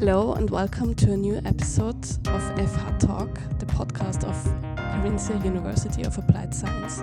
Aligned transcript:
Hello 0.00 0.32
and 0.32 0.48
welcome 0.48 0.94
to 0.94 1.12
a 1.12 1.16
new 1.18 1.42
episode 1.44 2.02
of 2.28 2.40
FH 2.56 3.00
Talk, 3.00 3.34
the 3.58 3.66
podcast 3.66 4.24
of 4.24 4.34
Carinthia 4.74 5.44
University 5.44 6.04
of 6.04 6.16
Applied 6.16 6.54
Science. 6.54 7.02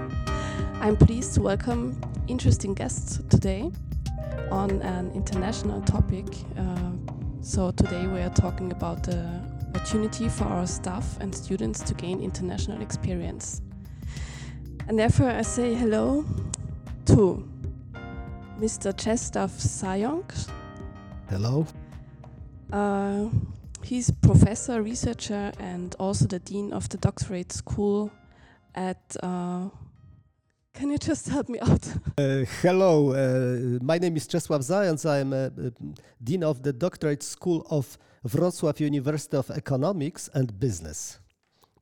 I'm 0.81 0.97
pleased 0.97 1.36
to 1.36 1.43
welcome 1.43 2.02
interesting 2.27 2.73
guests 2.73 3.21
today 3.29 3.71
on 4.49 4.81
an 4.81 5.11
international 5.11 5.79
topic. 5.81 6.25
Uh, 6.57 6.93
so 7.41 7.70
today 7.70 8.07
we 8.07 8.20
are 8.20 8.31
talking 8.33 8.71
about 8.71 9.04
the 9.04 9.43
opportunity 9.68 10.27
for 10.27 10.45
our 10.45 10.66
staff 10.66 11.20
and 11.20 11.36
students 11.36 11.84
to 11.84 11.93
gain 11.93 12.20
international 12.20 12.82
experience. 12.82 13.61
And 14.88 14.98
therefore 14.98 15.29
I 15.29 15.43
say 15.43 15.75
hello 15.75 16.25
to 17.05 17.48
Mr. 18.59 18.91
Czesław 18.91 19.52
Zając. 19.52 20.50
Hello. 21.29 21.67
Uh, 22.71 23.30
he's 23.84 24.12
professor, 24.12 24.81
researcher, 24.81 25.52
and 25.59 25.95
also 25.99 26.26
the 26.26 26.39
dean 26.39 26.73
of 26.73 26.90
the 26.90 26.98
doctorate 26.98 27.52
school 27.52 28.12
at. 28.76 29.16
Uh, 29.23 29.70
can 30.73 30.91
you 30.91 30.98
just 30.99 31.27
help 31.30 31.49
me 31.49 31.59
out? 31.59 31.88
Uh, 32.20 32.45
hello, 32.62 33.12
uh, 33.12 33.80
my 33.84 33.99
name 33.99 34.17
is 34.17 34.27
Czesław 34.27 34.63
Zając. 34.63 35.05
I'm 35.05 35.34
a, 35.34 35.45
a 35.45 35.71
dean 36.23 36.43
of 36.43 36.63
the 36.63 36.73
doctorate 36.73 37.23
school 37.23 37.63
of 37.70 37.98
Wrocław 38.23 38.79
University 38.79 39.38
of 39.38 39.52
Economics 39.52 40.29
and 40.34 40.52
Business, 40.59 41.20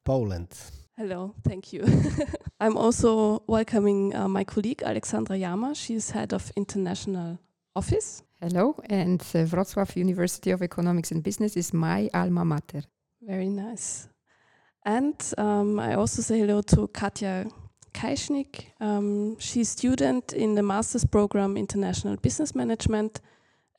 Poland. 0.04 0.50
Hello, 0.98 1.34
thank 1.44 1.74
you. 1.74 1.84
I'm 2.60 2.78
also 2.78 3.44
welcoming 3.48 4.14
uh, 4.14 4.28
my 4.28 4.44
colleague 4.44 4.84
Aleksandra 4.84 5.40
Jama. 5.40 5.74
She's 5.74 6.12
head 6.12 6.34
of 6.34 6.52
international 6.56 7.40
office. 7.76 8.25
Hello, 8.42 8.76
and 8.90 9.22
uh, 9.34 9.46
Wrocław 9.46 9.96
University 9.96 10.52
of 10.52 10.62
Economics 10.62 11.12
and 11.12 11.24
Business 11.24 11.56
is 11.56 11.74
my 11.74 12.10
alma 12.14 12.44
mater. 12.44 12.84
Very 13.22 13.48
nice. 13.48 14.10
And 14.86 15.16
um, 15.38 15.80
I 15.80 15.96
also 15.96 16.22
say 16.22 16.40
hello 16.40 16.62
to 16.62 16.88
Katja 16.90 17.46
Keischnigg. 17.94 18.66
Um, 18.82 19.40
she's 19.40 19.70
student 19.70 20.34
in 20.34 20.56
the 20.56 20.62
master's 20.62 21.06
program 21.06 21.56
International 21.56 22.18
Business 22.18 22.54
Management 22.54 23.22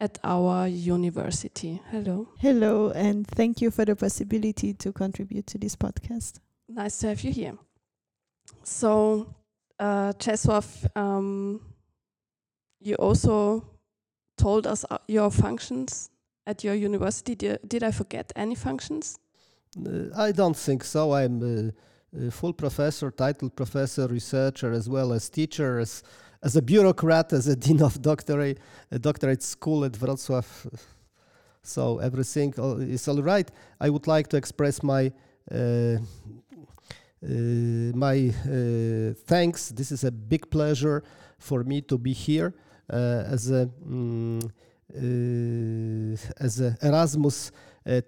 at 0.01 0.19
our 0.25 0.67
university. 0.67 1.83
Hello. 1.91 2.27
Hello, 2.39 2.91
and 2.91 3.27
thank 3.27 3.61
you 3.61 3.71
for 3.71 3.85
the 3.85 3.95
possibility 3.95 4.73
to 4.73 4.91
contribute 4.91 5.47
to 5.49 5.59
this 5.59 5.77
podcast. 5.77 6.41
Nice 6.67 6.99
to 6.99 7.09
have 7.09 7.21
you 7.21 7.31
here. 7.31 7.59
So, 8.63 9.35
uh, 9.79 10.15
Czesław, 10.19 10.97
um, 10.97 11.61
you 12.81 12.95
also 12.97 13.76
told 14.37 14.67
us 14.67 14.85
your 15.09 15.31
functions 15.31 16.11
at 16.47 16.63
your 16.65 16.75
university. 16.75 17.35
Did, 17.35 17.83
I 17.83 17.91
forget 17.91 18.33
any 18.37 18.55
functions? 18.55 19.19
Uh, 19.77 20.17
I 20.17 20.33
don't 20.33 20.57
think 20.57 20.85
so. 20.85 21.13
I'm 21.13 21.43
a, 21.43 22.27
a 22.27 22.31
full 22.31 22.53
professor, 22.53 23.11
titled 23.11 23.57
professor, 23.57 24.07
researcher, 24.07 24.73
as 24.73 24.89
well 24.89 25.13
as 25.13 25.29
teacher, 25.29 25.79
as, 25.79 26.03
as 26.43 26.57
a 26.57 26.63
bureaucrat, 26.63 27.33
as 27.33 27.49
a 27.49 27.57
dean 27.65 27.83
of 27.83 28.01
doctorate, 28.01 28.59
doctorate 29.01 29.43
school 29.43 29.85
at 29.85 29.93
Wrocław. 29.93 30.45
So 31.63 31.99
everything 31.99 32.55
is 32.81 33.09
all 33.09 33.21
right. 33.23 33.51
I 33.81 33.91
would 33.91 34.07
like 34.07 34.29
to 34.29 34.37
express 34.37 34.83
my 34.85 35.13
uh, 35.51 35.99
uh, 37.25 37.29
my 37.95 38.29
uh, 38.29 39.15
thanks. 39.27 39.71
This 39.71 39.91
is 39.91 40.05
a 40.05 40.13
big 40.13 40.49
pleasure 40.49 41.03
for 41.39 41.65
me 41.65 41.81
to 41.83 41.99
be 41.99 42.13
here 42.13 42.55
as 42.89 43.51
a 43.51 43.69
um, 43.85 44.41
as 46.41 46.61
an 46.61 46.77
Erasmus 46.83 47.53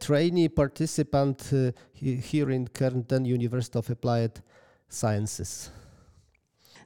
trainee 0.01 0.49
participant 0.49 1.53
here 1.95 2.51
in 2.51 2.69
Kärnten 2.69 3.27
University 3.27 3.79
of 3.79 3.91
Applied 3.91 4.41
Sciences. 4.89 5.71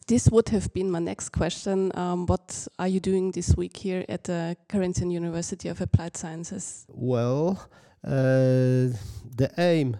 This 0.09 0.28
would 0.31 0.49
have 0.49 0.72
been 0.75 0.91
my 0.91 0.99
next 0.99 1.28
question. 1.28 1.93
Um, 1.94 2.27
what 2.27 2.67
are 2.78 2.89
you 2.89 3.00
doing 3.00 3.31
this 3.31 3.56
week 3.56 3.77
here 3.77 4.05
at 4.09 4.25
the 4.25 4.56
Carinthian 4.69 5.11
University 5.11 5.69
of 5.69 5.81
Applied 5.81 6.17
Sciences? 6.17 6.87
Well, 6.88 7.69
uh, 8.05 8.91
the 9.37 9.50
aim 9.59 9.97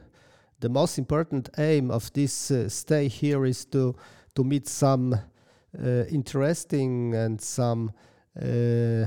the 0.63 0.69
most 0.69 0.97
important 0.97 1.51
aim 1.59 1.91
of 1.91 2.13
this 2.13 2.51
uh, 2.51 2.69
stay 2.69 3.09
here 3.09 3.45
is 3.45 3.65
to 3.65 3.95
to 4.35 4.45
meet 4.45 4.69
some 4.69 5.13
uh, 5.13 5.19
interesting 6.11 7.15
and 7.15 7.41
some 7.41 7.93
uh, 8.41 9.05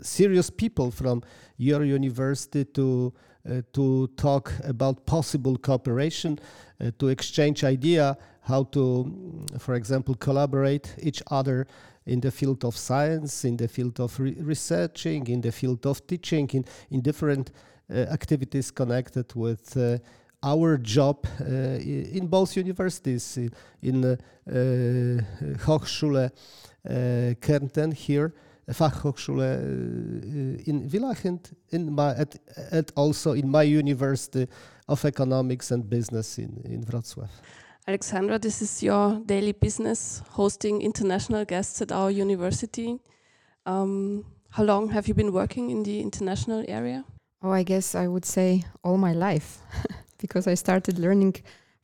serious 0.00 0.48
people 0.48 0.90
from 0.92 1.22
your 1.56 1.84
university 1.84 2.64
to 2.64 3.12
uh, 3.44 3.60
to 3.72 4.06
talk 4.16 4.52
about 4.62 5.04
possible 5.04 5.58
cooperation, 5.58 6.38
uh, 6.80 6.92
to 6.96 7.08
exchange 7.08 7.64
idea 7.64 8.16
how 8.42 8.62
to, 8.62 9.44
for 9.58 9.74
example, 9.74 10.14
collaborate 10.14 10.94
each 11.02 11.20
other 11.28 11.66
in 12.06 12.20
the 12.20 12.30
field 12.30 12.64
of 12.64 12.76
science, 12.76 13.44
in 13.44 13.56
the 13.56 13.66
field 13.66 13.98
of 13.98 14.16
re 14.20 14.36
researching, 14.40 15.26
in 15.26 15.40
the 15.40 15.50
field 15.50 15.84
of 15.86 16.06
teaching, 16.06 16.48
in 16.52 16.64
in 16.92 17.00
different 17.00 17.50
uh, 17.90 17.94
activities 18.12 18.70
connected 18.70 19.34
with 19.34 19.76
our 20.42 20.76
job 20.78 21.26
uh, 21.40 21.44
in 21.44 22.26
both 22.26 22.56
universities, 22.56 23.38
in 23.82 24.04
uh, 24.04 24.16
Hochschule 25.66 26.30
uh, 26.88 27.34
Kärnten 27.40 27.92
here, 27.92 28.32
Fachhochschule 28.70 29.58
in 30.66 30.88
Villach 30.88 31.24
and, 31.24 31.40
in 31.70 31.92
my, 31.92 32.14
at, 32.14 32.36
at 32.70 32.92
also 32.96 33.32
in 33.32 33.50
my 33.50 33.62
University 33.62 34.46
of 34.88 35.04
Economics 35.04 35.70
and 35.70 35.88
Business 35.88 36.38
in, 36.38 36.60
in 36.64 36.84
Wrocław. 36.84 37.28
Aleksandra, 37.88 38.38
this 38.40 38.62
is 38.62 38.82
your 38.82 39.20
daily 39.26 39.52
business, 39.52 40.22
hosting 40.30 40.82
international 40.82 41.44
guests 41.44 41.82
at 41.82 41.90
our 41.90 42.10
university. 42.10 43.00
Um, 43.66 44.24
how 44.50 44.62
long 44.62 44.90
have 44.90 45.08
you 45.08 45.14
been 45.14 45.32
working 45.32 45.70
in 45.70 45.82
the 45.82 46.00
international 46.00 46.64
area? 46.68 47.04
Oh, 47.42 47.50
I 47.50 47.64
guess 47.64 47.96
I 47.96 48.06
would 48.06 48.24
say 48.24 48.64
all 48.84 48.96
my 48.96 49.12
life. 49.12 49.58
because 50.22 50.46
I 50.46 50.54
started 50.54 50.98
learning 50.98 51.34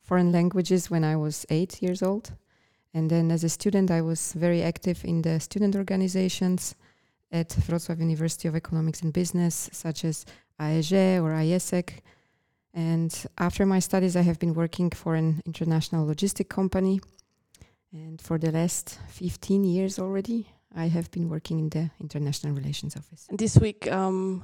foreign 0.01 0.31
languages 0.31 0.89
when 0.89 1.03
I 1.03 1.15
was 1.15 1.45
eight 1.49 1.83
years 1.83 2.01
old. 2.01 2.31
And 2.95 3.11
then 3.11 3.31
as 3.31 3.43
a 3.43 3.49
student, 3.49 3.91
I 3.91 4.01
was 4.01 4.33
very 4.33 4.63
active 4.63 5.05
in 5.05 5.21
the 5.21 5.39
student 5.39 5.75
organizations 5.75 6.75
at 7.31 7.49
Wrocław 7.67 7.99
University 7.99 8.47
of 8.47 8.55
Economics 8.55 9.01
and 9.03 9.13
Business, 9.13 9.69
such 9.71 10.03
as 10.03 10.25
AEG 10.59 11.21
or 11.23 11.31
AIESEC. 11.41 11.99
And 12.73 13.11
after 13.37 13.65
my 13.65 13.79
studies, 13.79 14.15
I 14.15 14.21
have 14.21 14.39
been 14.39 14.55
working 14.55 14.89
for 14.89 15.13
an 15.15 15.41
international 15.45 16.07
logistic 16.07 16.49
company. 16.49 17.01
And 17.93 18.19
for 18.21 18.39
the 18.39 18.51
last 18.51 18.97
15 19.09 19.63
years 19.63 19.99
already, 19.99 20.47
I 20.75 20.87
have 20.87 21.11
been 21.11 21.29
working 21.29 21.59
in 21.59 21.69
the 21.69 21.91
International 21.99 22.53
Relations 22.55 22.95
Office. 22.95 23.27
And 23.29 23.37
this 23.37 23.57
week, 23.57 23.91
um, 23.91 24.41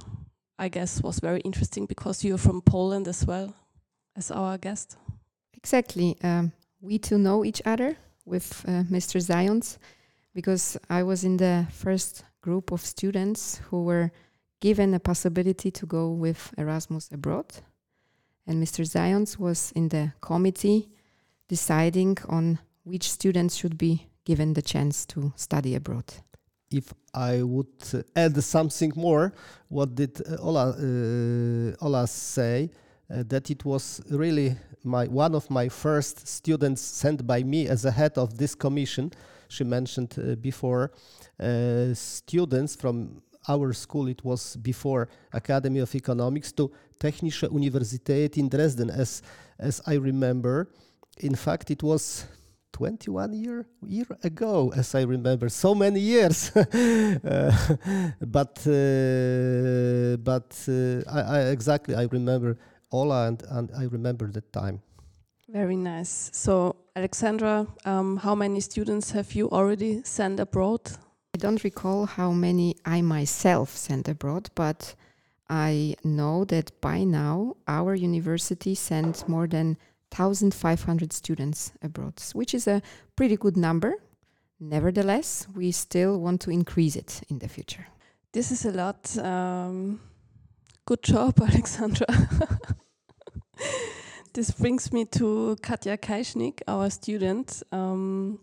I 0.58 0.68
guess, 0.68 1.02
was 1.02 1.18
very 1.20 1.40
interesting 1.40 1.86
because 1.86 2.24
you're 2.24 2.38
from 2.38 2.60
Poland 2.60 3.08
as 3.08 3.26
well 3.26 3.54
as 4.16 4.30
our 4.30 4.58
guest. 4.58 4.96
Exactly. 5.54 6.16
Um, 6.22 6.52
we 6.80 6.98
two 6.98 7.18
know 7.18 7.44
each 7.44 7.62
other 7.64 7.96
with 8.24 8.64
uh, 8.66 8.82
Mr. 8.90 9.20
Zając 9.20 9.78
because 10.34 10.76
I 10.90 11.02
was 11.02 11.24
in 11.24 11.36
the 11.36 11.66
first 11.70 12.24
group 12.40 12.72
of 12.72 12.80
students 12.80 13.60
who 13.70 13.84
were 13.84 14.10
given 14.60 14.94
a 14.94 15.00
possibility 15.00 15.70
to 15.70 15.86
go 15.86 16.10
with 16.10 16.52
Erasmus 16.58 17.10
abroad. 17.12 17.46
And 18.46 18.62
Mr. 18.62 18.84
Zając 18.84 19.38
was 19.38 19.72
in 19.72 19.88
the 19.88 20.12
committee 20.20 20.88
deciding 21.48 22.18
on 22.28 22.58
which 22.84 23.10
students 23.10 23.56
should 23.56 23.76
be 23.76 24.06
given 24.24 24.54
the 24.54 24.62
chance 24.62 25.06
to 25.06 25.32
study 25.36 25.74
abroad. 25.74 26.12
If 26.70 26.92
I 27.14 27.42
would 27.42 27.82
uh, 27.94 28.02
add 28.14 28.42
something 28.42 28.92
more, 28.96 29.32
what 29.68 29.94
did 29.94 30.20
uh, 30.20 30.36
Ola, 30.40 30.70
uh, 30.70 31.84
Ola 31.84 32.06
say? 32.06 32.70
Uh, 33.10 33.22
that 33.28 33.50
it 33.50 33.64
was 33.64 34.00
really 34.10 34.56
my 34.84 35.06
one 35.06 35.34
of 35.34 35.50
my 35.50 35.68
first 35.68 36.26
students 36.26 36.80
sent 36.80 37.26
by 37.26 37.42
me 37.42 37.68
as 37.68 37.84
a 37.84 37.90
head 37.90 38.16
of 38.18 38.36
this 38.38 38.54
commission. 38.54 39.12
She 39.48 39.64
mentioned 39.64 40.14
uh, 40.18 40.34
before 40.36 40.92
uh, 41.40 41.94
students 41.94 42.74
from 42.76 43.22
our 43.48 43.72
school. 43.72 44.08
It 44.08 44.24
was 44.24 44.56
before 44.56 45.08
Academy 45.32 45.80
of 45.80 45.94
Economics 45.94 46.52
to 46.52 46.70
Technische 46.98 47.48
Universität 47.48 48.36
in 48.36 48.48
Dresden, 48.48 48.90
as 48.90 49.22
as 49.58 49.80
I 49.86 49.94
remember. 49.94 50.68
In 51.18 51.34
fact, 51.34 51.70
it 51.70 51.82
was 51.82 52.26
21 52.72 53.32
year 53.32 53.66
year 53.86 54.06
ago 54.22 54.70
as 54.76 54.94
i 54.94 55.00
remember 55.00 55.48
so 55.48 55.74
many 55.74 55.98
years 55.98 56.50
uh, 56.56 56.60
but 58.20 58.58
uh, 58.66 60.16
but 60.18 60.52
uh, 60.68 61.00
I, 61.10 61.20
I, 61.20 61.40
exactly 61.56 61.94
i 61.94 62.06
remember 62.12 62.58
Ola, 62.90 63.28
and, 63.28 63.42
and 63.50 63.70
I 63.76 63.84
remember 63.84 64.30
that 64.32 64.52
time. 64.52 64.82
Very 65.48 65.76
nice. 65.76 66.30
So, 66.32 66.76
Aleksandra, 66.96 67.68
um, 67.86 68.16
how 68.16 68.34
many 68.34 68.60
students 68.60 69.12
have 69.12 69.32
you 69.32 69.48
already 69.50 70.02
sent 70.02 70.40
abroad? 70.40 70.80
I 71.34 71.38
don't 71.38 71.62
recall 71.62 72.06
how 72.06 72.32
many 72.32 72.76
I 72.84 73.02
myself 73.02 73.76
sent 73.76 74.08
abroad, 74.08 74.48
but 74.54 74.94
I 75.48 75.94
know 76.02 76.44
that 76.46 76.80
by 76.80 77.04
now 77.04 77.56
our 77.68 77.94
university 77.94 78.74
sent 78.74 79.28
more 79.28 79.46
than 79.46 79.76
1,500 80.16 81.12
students 81.12 81.72
abroad, 81.82 82.20
which 82.32 82.54
is 82.54 82.66
a 82.66 82.82
pretty 83.14 83.36
good 83.36 83.56
number. 83.56 83.94
Nevertheless, 84.58 85.46
we 85.54 85.70
still 85.72 86.18
want 86.20 86.40
to 86.42 86.50
increase 86.50 86.96
it 86.96 87.20
in 87.28 87.38
the 87.38 87.48
future. 87.48 87.86
This 88.32 88.50
is 88.50 88.64
a 88.64 88.72
lot. 88.72 89.16
Um, 89.18 90.00
good 90.86 91.02
job, 91.02 91.34
Aleksandra. 91.40 92.06
this 94.34 94.52
brings 94.52 94.92
me 94.92 95.04
to 95.04 95.56
Katja 95.60 95.98
Keischnigg, 95.98 96.60
our 96.68 96.88
student. 96.90 97.62
Um, 97.72 98.38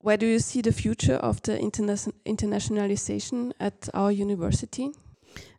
where 0.00 0.16
do 0.16 0.26
you 0.26 0.38
see 0.38 0.62
the 0.62 0.72
future 0.72 1.16
of 1.16 1.42
the 1.42 1.58
interna 1.58 2.10
internationalization 2.24 3.52
at 3.60 3.90
our 3.92 4.10
university? 4.10 4.90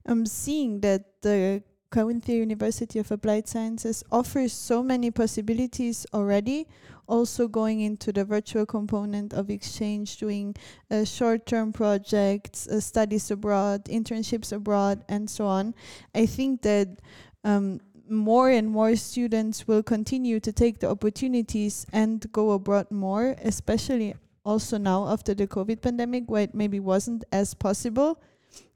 I'm 0.08 0.26
seeing 0.26 0.82
that 0.82 1.22
the 1.22 1.62
Carinthia 1.92 2.38
University 2.38 2.98
of 2.98 3.12
Applied 3.12 3.48
Sciences 3.48 4.04
offers 4.12 4.54
so 4.54 4.82
many 4.82 5.12
possibilities 5.12 6.08
already. 6.14 6.68
Also, 7.08 7.48
going 7.48 7.80
into 7.80 8.12
the 8.12 8.26
virtual 8.26 8.66
component 8.66 9.34
of 9.34 9.50
exchange, 9.50 10.18
doing 10.18 10.56
uh, 10.92 11.06
short 11.06 11.46
term 11.46 11.72
projects, 11.72 12.68
uh, 12.68 12.80
studies 12.80 13.32
abroad, 13.32 13.86
internships 13.86 14.52
abroad, 14.52 15.04
and 15.08 15.30
so 15.30 15.46
on. 15.46 15.74
I 16.14 16.26
think 16.26 16.64
that 16.64 17.00
um, 17.44 17.80
more 18.10 18.50
and 18.50 18.70
more 18.70 18.96
students 18.96 19.68
will 19.68 19.84
continue 19.84 20.40
to 20.40 20.52
take 20.52 20.80
the 20.80 20.90
opportunities 20.90 21.86
and 21.94 22.26
go 22.32 22.52
abroad 22.52 22.92
more, 22.92 23.36
especially 23.42 24.16
also 24.44 24.78
now 24.78 25.08
after 25.08 25.34
the 25.34 25.48
COVID 25.48 25.82
pandemic, 25.82 26.24
where 26.28 26.44
it 26.44 26.56
maybe 26.56 26.80
wasn't 26.80 27.24
as 27.32 27.54
possible. 27.54 28.22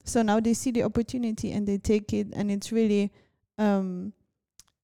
So 0.04 0.22
now 0.22 0.40
they 0.40 0.54
see 0.54 0.72
the 0.72 0.84
opportunity 0.84 1.52
and 1.52 1.68
they 1.68 1.78
take 1.78 2.14
it, 2.14 2.28
and 2.34 2.52
it's 2.52 2.72
really 2.72 3.12
um, 3.58 4.14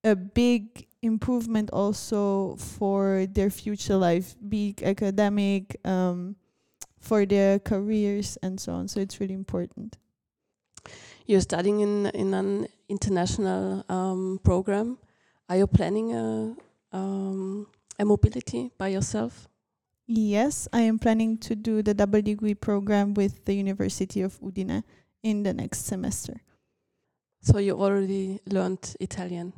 a 0.04 0.16
big 0.16 0.87
improvement 1.02 1.70
also 1.72 2.56
for 2.56 3.26
their 3.30 3.50
future 3.50 3.98
life, 3.98 4.36
be 4.48 4.70
it 4.70 4.84
academic, 4.84 5.78
um, 5.86 6.36
for 7.00 7.26
their 7.26 7.60
careers, 7.60 8.38
and 8.42 8.60
so 8.60 8.74
on. 8.74 8.88
So 8.88 9.00
it's 9.00 9.20
really 9.20 9.34
important. 9.34 9.98
You're 11.26 11.42
studying 11.42 11.82
in 11.82 12.08
in 12.08 12.34
an 12.34 12.68
international 12.90 13.84
um, 13.90 14.40
program. 14.44 14.98
Are 15.50 15.58
you 15.58 15.68
planning 15.68 16.14
a 16.16 16.56
um, 16.92 17.68
a 18.00 18.06
mobility 18.06 18.72
by 18.78 18.90
yourself? 18.90 19.48
Yes, 20.08 20.70
I 20.72 20.82
am 20.82 21.00
planning 21.00 21.38
to 21.40 21.56
do 21.56 21.84
the 21.84 21.94
double 21.94 22.22
degree 22.22 22.56
program 22.56 23.14
with 23.14 23.44
the 23.44 23.54
University 23.54 24.22
of 24.22 24.40
Udine 24.40 24.84
in 25.22 25.44
the 25.44 25.54
next 25.54 25.86
semester. 25.86 26.42
So 27.42 27.60
you 27.60 27.80
already 27.80 28.40
learned 28.48 28.96
Italian? 29.02 29.52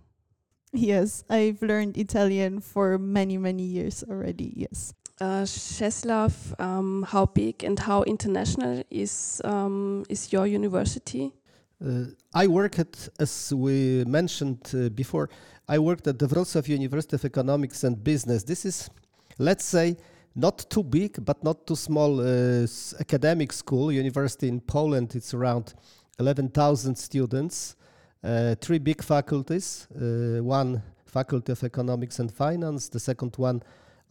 Yes, 0.71 1.23
I've 1.29 1.61
learned 1.61 1.97
Italian 1.97 2.61
for 2.61 2.97
many, 2.97 3.37
many 3.37 3.63
years 3.63 4.03
already, 4.07 4.53
yes. 4.55 4.93
Uh, 5.19 5.43
Czeslaw, 5.43 6.31
um, 6.59 7.03
how 7.03 7.25
big 7.25 7.63
and 7.63 7.77
how 7.77 8.03
international 8.03 8.83
is 8.89 9.41
um, 9.43 10.05
is 10.07 10.31
your 10.31 10.47
university? 10.47 11.33
Uh, 11.83 12.05
I 12.33 12.47
work 12.47 12.79
at, 12.79 13.09
as 13.19 13.53
we 13.53 14.05
mentioned 14.05 14.71
uh, 14.73 14.89
before, 14.89 15.29
I 15.67 15.79
worked 15.79 16.07
at 16.07 16.19
the 16.19 16.27
Wrocław 16.27 16.67
University 16.67 17.15
of 17.15 17.25
Economics 17.25 17.83
and 17.83 18.01
Business. 18.01 18.43
This 18.43 18.65
is, 18.65 18.89
let's 19.37 19.65
say, 19.65 19.97
not 20.35 20.69
too 20.69 20.83
big, 20.83 21.23
but 21.25 21.43
not 21.43 21.67
too 21.67 21.75
small 21.75 22.21
uh, 22.21 22.65
academic 22.99 23.51
school, 23.51 23.91
university 23.91 24.47
in 24.47 24.61
Poland. 24.61 25.15
It's 25.15 25.33
around 25.33 25.73
11,000 26.19 26.97
students, 26.97 27.75
three 28.61 28.79
big 28.79 29.01
faculties, 29.03 29.87
uh, 29.95 30.43
one 30.43 30.81
faculty 31.05 31.51
of 31.51 31.63
economics 31.63 32.19
and 32.19 32.31
finance, 32.31 32.89
the 32.89 32.99
second 32.99 33.35
one 33.37 33.61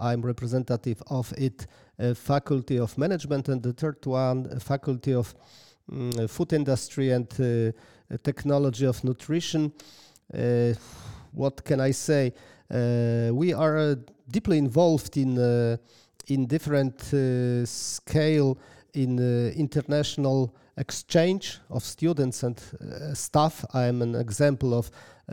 I'm 0.00 0.22
representative 0.22 1.02
of 1.10 1.32
it, 1.36 1.66
faculty 2.14 2.78
of 2.78 2.96
management, 2.96 3.48
and 3.48 3.62
the 3.62 3.72
third 3.72 4.06
one, 4.06 4.60
faculty 4.60 5.12
of 5.12 5.34
um, 5.90 6.12
food 6.28 6.52
industry 6.52 7.10
and 7.10 7.26
uh, 7.40 8.16
technology 8.22 8.86
of 8.86 9.02
nutrition. 9.02 9.72
Uh, 10.32 10.72
what 11.32 11.64
can 11.64 11.80
I 11.80 11.90
say? 11.90 12.32
Uh, 12.70 13.30
we 13.32 13.52
are 13.52 13.96
deeply 14.30 14.58
involved 14.58 15.16
in 15.16 15.36
in 16.28 16.46
different 16.46 17.12
uh, 17.12 17.64
scale 17.64 18.58
in 18.94 19.18
uh, 19.18 19.50
international 19.56 20.54
exchange 20.78 21.58
of 21.68 21.82
students 21.82 22.42
and 22.42 22.60
uh, 22.80 23.14
staff. 23.14 23.64
I 23.74 23.86
am 23.86 24.02
an 24.02 24.14
example 24.14 24.74
of 24.74 24.90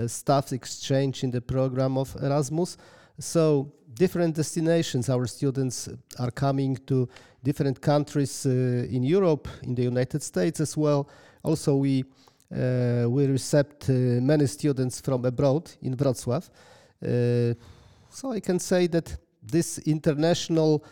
staff 0.07 0.51
exchange 0.51 1.23
in 1.23 1.31
the 1.31 1.41
program 1.41 1.97
of 1.97 2.15
Erasmus. 2.21 2.77
So 3.19 3.71
different 3.93 4.35
destinations. 4.35 5.09
Our 5.09 5.25
students 5.27 5.89
are 6.19 6.31
coming 6.31 6.77
to 6.87 7.07
different 7.43 7.79
countries 7.79 8.45
uh, 8.45 8.49
in 8.49 9.03
Europe, 9.03 9.47
in 9.63 9.75
the 9.75 9.83
United 9.83 10.21
States 10.21 10.59
as 10.59 10.75
well. 10.75 11.07
Also, 11.43 11.75
we 11.75 12.03
uh, 12.51 13.05
we 13.09 13.25
received 13.25 13.89
uh, 13.89 14.21
many 14.21 14.45
students 14.47 15.01
from 15.01 15.25
abroad 15.25 15.71
in 15.81 15.95
Wrocław. 15.95 16.43
so 18.09 18.31
I 18.31 18.39
can 18.39 18.59
say 18.59 18.87
that 18.87 19.17
this 19.41 19.79
international 19.79 20.83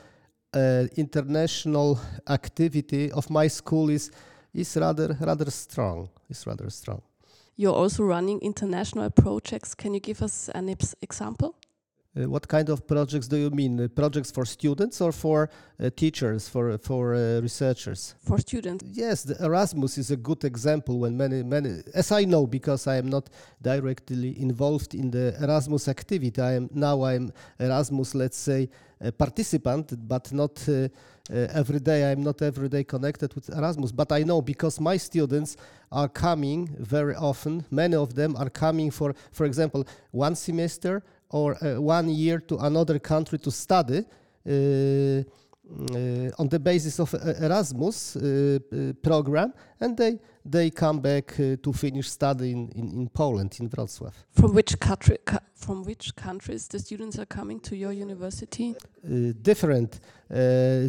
uh, 0.53 0.87
international 0.97 1.99
activity 2.27 3.11
of 3.11 3.29
my 3.29 3.47
school 3.47 3.89
is 3.89 4.11
is 4.53 4.77
rather 4.77 5.17
rather 5.19 5.49
strong. 5.51 6.09
Is 6.29 6.45
rather 6.47 6.69
strong. 6.69 7.01
You're 7.55 7.75
also 7.75 8.03
running 8.03 8.39
international 8.41 9.09
projects. 9.11 9.75
Can 9.75 9.93
you 9.93 9.99
give 9.99 10.21
us 10.21 10.49
an 10.49 10.75
example? 11.01 11.55
Uh, 12.15 12.29
what 12.29 12.47
kind 12.47 12.69
of 12.69 12.85
projects 12.85 13.27
do 13.27 13.37
you 13.37 13.49
mean? 13.49 13.79
Uh, 13.79 13.87
projects 13.87 14.29
for 14.29 14.45
students 14.45 15.01
or 15.01 15.11
for 15.11 15.49
uh, 15.79 15.89
teachers, 15.95 16.47
for 16.47 16.77
for 16.77 17.15
uh, 17.15 17.41
researchers? 17.41 18.13
For 18.19 18.37
students. 18.37 18.85
Yes, 18.85 19.23
the 19.23 19.35
Erasmus 19.43 19.97
is 19.97 20.11
a 20.11 20.17
good 20.17 20.43
example. 20.43 20.99
When 20.99 21.17
many 21.17 21.41
many, 21.41 21.81
as 21.95 22.11
I 22.11 22.25
know, 22.25 22.45
because 22.45 22.85
I 22.85 22.97
am 22.97 23.07
not 23.07 23.29
directly 23.61 24.39
involved 24.39 24.93
in 24.93 25.09
the 25.09 25.35
Erasmus 25.41 25.87
activity. 25.87 26.39
I 26.39 26.53
am 26.53 26.69
now 26.71 27.01
I 27.01 27.15
am 27.15 27.31
Erasmus, 27.59 28.13
let's 28.13 28.37
say, 28.37 28.69
a 29.01 29.11
participant, 29.11 29.95
but 30.07 30.31
not 30.31 30.69
uh, 30.69 30.89
every 31.29 31.79
day. 31.79 32.03
I 32.03 32.11
am 32.11 32.23
not 32.23 32.41
every 32.41 32.69
day 32.69 32.83
connected 32.83 33.33
with 33.33 33.49
Erasmus, 33.49 33.91
but 33.91 34.11
I 34.11 34.23
know 34.23 34.41
because 34.41 34.79
my 34.79 34.97
students 34.97 35.57
are 35.91 36.09
coming 36.09 36.75
very 36.79 37.15
often. 37.15 37.65
Many 37.71 37.95
of 37.95 38.13
them 38.13 38.35
are 38.35 38.49
coming 38.49 38.91
for, 38.91 39.15
for 39.31 39.45
example, 39.45 39.87
one 40.11 40.35
semester 40.35 41.03
or 41.29 41.57
uh, 41.63 41.79
one 41.81 42.09
year 42.09 42.39
to 42.39 42.57
another 42.57 42.99
country 42.99 43.39
to 43.39 43.51
study 43.51 44.03
uh, 44.45 44.49
uh, 44.49 45.23
Uh, 45.65 46.29
on 46.37 46.49
the 46.49 46.59
basis 46.59 46.99
of 46.99 47.13
uh, 47.13 47.19
Erasmus 47.39 48.17
uh, 48.17 48.59
program, 49.01 49.53
and 49.79 49.95
they 49.95 50.19
they 50.45 50.69
come 50.69 50.99
back 50.99 51.37
to 51.61 51.73
finish 51.73 52.09
studying 52.09 52.69
in, 52.75 52.91
in 52.91 53.09
Poland, 53.09 53.57
in 53.61 53.69
Wrocław. 53.69 54.11
From 54.31 54.53
which 54.53 54.77
country? 54.77 55.17
from 55.55 55.83
which 55.83 56.13
countries 56.15 56.67
the 56.67 56.79
students 56.79 57.17
are 57.17 57.25
coming 57.25 57.61
to 57.61 57.75
your 57.77 57.93
university? 57.93 58.75
different, 59.41 60.01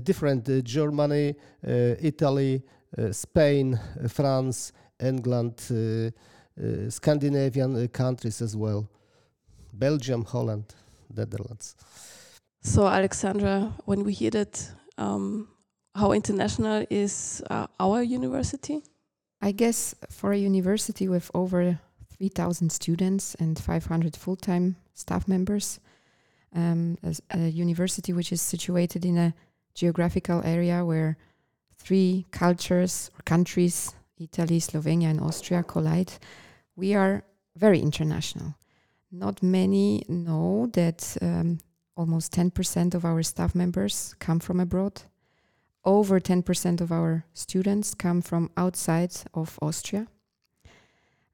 different. 0.02 0.64
Germany, 0.64 1.36
Italy, 1.62 2.62
Spain, 3.12 3.78
France, 4.08 4.72
England, 4.98 5.60
Scandinavian 6.88 7.88
countries 7.88 8.42
as 8.42 8.56
well. 8.56 8.88
Belgium, 9.72 10.24
Holland, 10.24 10.74
Netherlands. 11.16 11.76
So, 12.64 12.84
Aleksandra, 12.84 13.74
when 13.84 14.04
we 14.04 14.14
hear 14.14 14.30
that, 14.30 14.70
um, 14.96 15.48
how 15.94 16.12
international 16.12 16.86
is 16.88 17.42
uh, 17.50 17.66
our 17.78 18.02
university? 18.02 18.82
I 19.42 19.52
guess 19.52 19.94
for 20.08 20.32
a 20.32 20.38
university 20.38 21.06
with 21.06 21.30
over 21.34 21.78
3,000 22.16 22.70
students 22.72 23.34
and 23.34 23.58
500 23.58 24.16
full 24.16 24.36
time 24.36 24.76
staff 24.94 25.28
members, 25.28 25.78
um, 26.54 26.96
a 27.30 27.48
university 27.48 28.14
which 28.14 28.32
is 28.32 28.40
situated 28.40 29.04
in 29.04 29.18
a 29.18 29.34
geographical 29.74 30.40
area 30.42 30.82
where 30.82 31.18
three 31.76 32.24
cultures 32.30 33.10
or 33.18 33.22
countries, 33.24 33.94
Italy, 34.18 34.58
Slovenia, 34.58 35.10
and 35.10 35.20
Austria, 35.20 35.62
collide, 35.62 36.14
we 36.76 36.94
are 36.94 37.24
very 37.56 37.80
international. 37.80 38.54
Not 39.12 39.42
many 39.42 40.06
know 40.08 40.70
that 40.72 41.16
um, 41.20 41.58
almost 41.96 42.32
10% 42.32 42.94
of 42.94 43.04
our 43.04 43.22
staff 43.22 43.54
members 43.54 44.14
come 44.18 44.40
from 44.40 44.60
abroad. 44.60 45.02
Over 45.84 46.18
10% 46.18 46.80
of 46.80 46.90
our 46.90 47.24
students 47.32 47.94
come 47.94 48.22
from 48.22 48.50
outside 48.56 49.12
of 49.34 49.58
Austria. 49.60 50.06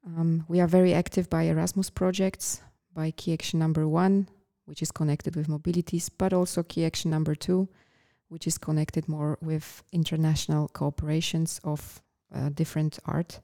Um, 0.05 0.45
we 0.47 0.59
are 0.59 0.67
very 0.67 0.93
active 0.93 1.29
by 1.29 1.43
Erasmus 1.43 1.89
projects, 1.89 2.61
by 2.93 3.11
key 3.11 3.33
action 3.33 3.59
number 3.59 3.87
one, 3.87 4.27
which 4.65 4.81
is 4.81 4.91
connected 4.91 5.35
with 5.35 5.47
mobilities, 5.47 6.09
but 6.17 6.33
also 6.33 6.63
key 6.63 6.85
action 6.85 7.11
number 7.11 7.35
two, 7.35 7.69
which 8.27 8.47
is 8.47 8.57
connected 8.57 9.07
more 9.07 9.37
with 9.41 9.83
international 9.91 10.69
cooperations 10.69 11.59
of 11.63 12.01
uh, 12.33 12.49
different 12.49 12.99
art. 13.05 13.39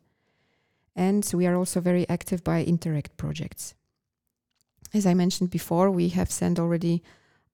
And 0.95 1.29
we 1.33 1.45
are 1.45 1.55
also 1.55 1.79
very 1.79 2.07
active 2.09 2.43
by 2.43 2.65
Interreg 2.65 3.05
projects. 3.17 3.75
As 4.93 5.05
I 5.05 5.13
mentioned 5.13 5.49
before, 5.49 5.91
we 5.91 6.09
have 6.09 6.31
sent 6.31 6.59
already 6.59 7.03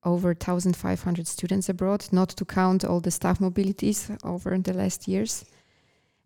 over 0.05 0.29
1,500 0.29 1.27
students 1.27 1.69
abroad, 1.69 2.07
not 2.11 2.29
to 2.29 2.45
count 2.45 2.83
all 2.83 2.99
the 2.99 3.11
staff 3.11 3.39
mobilities 3.39 4.15
over 4.23 4.57
the 4.57 4.73
last 4.73 5.07
years. 5.07 5.45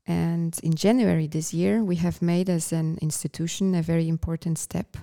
And 0.06 0.58
in 0.64 0.74
January 0.74 1.28
this 1.28 1.54
year, 1.54 1.84
we 1.84 1.98
have 1.98 2.22
made 2.22 2.50
as 2.50 2.72
an 2.72 2.98
institution 3.02 3.76
a 3.76 3.82
very 3.82 4.08
important 4.08 4.58
step 4.58 4.98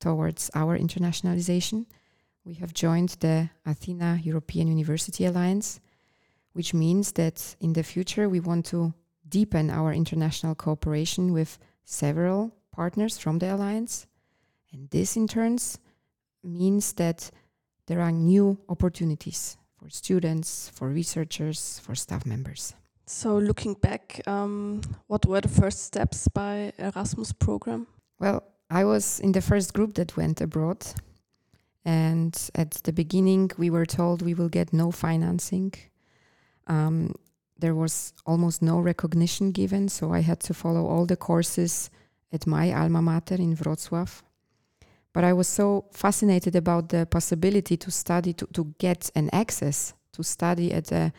towards 0.00 0.50
our 0.54 0.78
internationalization. 0.78 1.86
We 2.44 2.54
have 2.54 2.72
joined 2.72 3.10
the 3.20 3.50
Athena 3.64 4.20
European 4.22 4.68
University 4.68 5.24
Alliance, 5.24 5.80
which 6.52 6.72
means 6.72 7.12
that 7.12 7.56
in 7.60 7.74
the 7.74 7.82
future 7.82 8.28
we 8.28 8.40
want 8.40 8.66
to 8.66 8.94
deepen 9.28 9.70
our 9.70 9.92
international 9.92 10.54
cooperation 10.54 11.32
with 11.32 11.58
several 11.84 12.52
partners 12.72 13.18
from 13.18 13.38
the 13.38 13.54
alliance. 13.54 14.06
And 14.76 14.90
this 14.90 15.16
in 15.16 15.26
turns 15.26 15.78
means 16.44 16.92
that 16.94 17.30
there 17.86 18.00
are 18.02 18.12
new 18.12 18.58
opportunities 18.68 19.56
for 19.78 19.88
students, 19.88 20.70
for 20.74 20.88
researchers, 20.88 21.78
for 21.78 21.94
staff 21.94 22.26
members. 22.26 22.74
So, 23.06 23.38
looking 23.38 23.74
back, 23.74 24.20
um, 24.26 24.82
what 25.06 25.24
were 25.24 25.40
the 25.40 25.48
first 25.48 25.84
steps 25.84 26.28
by 26.28 26.72
Erasmus 26.78 27.32
program? 27.32 27.86
Well, 28.18 28.42
I 28.68 28.84
was 28.84 29.20
in 29.20 29.32
the 29.32 29.40
first 29.40 29.72
group 29.72 29.94
that 29.94 30.16
went 30.16 30.40
abroad. 30.40 30.84
And 31.84 32.36
at 32.54 32.72
the 32.82 32.92
beginning, 32.92 33.52
we 33.56 33.70
were 33.70 33.86
told 33.86 34.20
we 34.20 34.34
will 34.34 34.50
get 34.50 34.72
no 34.72 34.90
financing. 34.90 35.72
Um, 36.66 37.14
there 37.58 37.74
was 37.74 38.12
almost 38.26 38.60
no 38.60 38.80
recognition 38.80 39.52
given, 39.52 39.88
so 39.88 40.12
I 40.12 40.20
had 40.20 40.40
to 40.40 40.52
follow 40.52 40.84
all 40.84 41.06
the 41.06 41.16
courses 41.16 41.90
at 42.32 42.46
my 42.46 42.74
alma 42.74 43.00
mater 43.00 43.36
in 43.36 43.56
Wrocław. 43.56 44.22
But 45.16 45.24
I 45.24 45.32
was 45.32 45.48
so 45.48 45.86
fascinated 45.92 46.56
about 46.56 46.90
the 46.90 47.06
possibility 47.06 47.78
to 47.78 47.90
study, 47.90 48.34
to, 48.34 48.46
to 48.48 48.74
get 48.78 49.10
an 49.14 49.30
access 49.32 49.94
to 50.12 50.22
study 50.22 50.74
at 50.74 50.92
an 50.92 51.10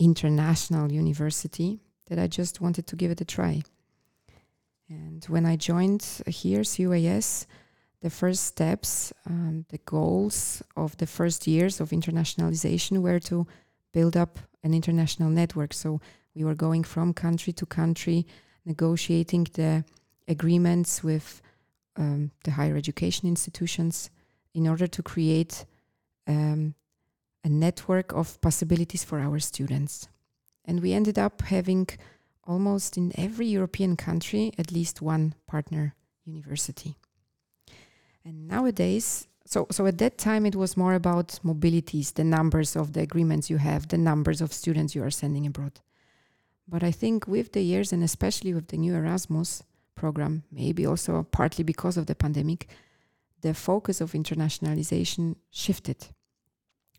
international 0.00 0.90
university 0.90 1.78
that 2.06 2.18
I 2.18 2.26
just 2.26 2.60
wanted 2.60 2.88
to 2.88 2.96
give 2.96 3.12
it 3.12 3.20
a 3.20 3.24
try. 3.24 3.62
And 4.88 5.24
when 5.26 5.46
I 5.46 5.54
joined 5.54 6.04
here, 6.26 6.64
CUAS, 6.64 7.46
the 8.00 8.10
first 8.10 8.46
steps, 8.46 9.12
um, 9.26 9.64
the 9.68 9.78
goals 9.78 10.60
of 10.76 10.96
the 10.96 11.06
first 11.06 11.46
years 11.46 11.80
of 11.80 11.90
internationalization 11.90 13.00
were 13.00 13.20
to 13.20 13.46
build 13.92 14.16
up 14.16 14.40
an 14.64 14.74
international 14.74 15.30
network. 15.30 15.72
So 15.72 16.00
we 16.34 16.42
were 16.42 16.56
going 16.56 16.82
from 16.82 17.14
country 17.14 17.52
to 17.52 17.66
country, 17.66 18.26
negotiating 18.64 19.46
the 19.54 19.84
agreements 20.26 21.04
with 21.04 21.42
um, 21.96 22.30
the 22.44 22.52
higher 22.52 22.76
education 22.76 23.28
institutions 23.28 24.10
in 24.54 24.66
order 24.66 24.86
to 24.86 25.02
create 25.02 25.64
um, 26.26 26.74
a 27.44 27.48
network 27.48 28.12
of 28.12 28.40
possibilities 28.40 29.04
for 29.04 29.20
our 29.20 29.38
students. 29.38 30.08
And 30.64 30.80
we 30.80 30.92
ended 30.92 31.18
up 31.18 31.42
having 31.42 31.88
almost 32.44 32.96
in 32.96 33.12
every 33.16 33.46
European 33.46 33.96
country 33.96 34.52
at 34.58 34.72
least 34.72 35.02
one 35.02 35.34
partner 35.46 35.94
university. 36.24 36.96
And 38.24 38.48
nowadays, 38.48 39.28
so, 39.44 39.66
so 39.70 39.86
at 39.86 39.98
that 39.98 40.18
time, 40.18 40.44
it 40.44 40.56
was 40.56 40.76
more 40.76 40.94
about 40.94 41.38
mobilities, 41.44 42.12
the 42.12 42.24
numbers 42.24 42.74
of 42.74 42.92
the 42.92 43.00
agreements 43.00 43.48
you 43.48 43.58
have, 43.58 43.86
the 43.86 43.98
numbers 43.98 44.40
of 44.40 44.52
students 44.52 44.94
you 44.94 45.04
are 45.04 45.10
sending 45.10 45.46
abroad. 45.46 45.80
But 46.66 46.82
I 46.82 46.90
think 46.90 47.28
with 47.28 47.52
the 47.52 47.62
years, 47.62 47.92
and 47.92 48.02
especially 48.02 48.52
with 48.52 48.68
the 48.68 48.76
new 48.76 48.94
Erasmus 48.94 49.62
program, 49.96 50.44
maybe 50.52 50.86
also 50.86 51.26
partly 51.32 51.64
because 51.64 51.96
of 51.96 52.06
the 52.06 52.14
pandemic, 52.14 52.68
the 53.40 53.54
focus 53.54 54.00
of 54.00 54.12
internationalization 54.12 55.36
shifted 55.50 56.08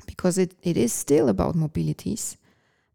because 0.06 0.38
it, 0.38 0.54
it 0.62 0.78
is 0.78 0.94
still 0.94 1.30
about 1.30 1.56
mobilities, 1.56 2.38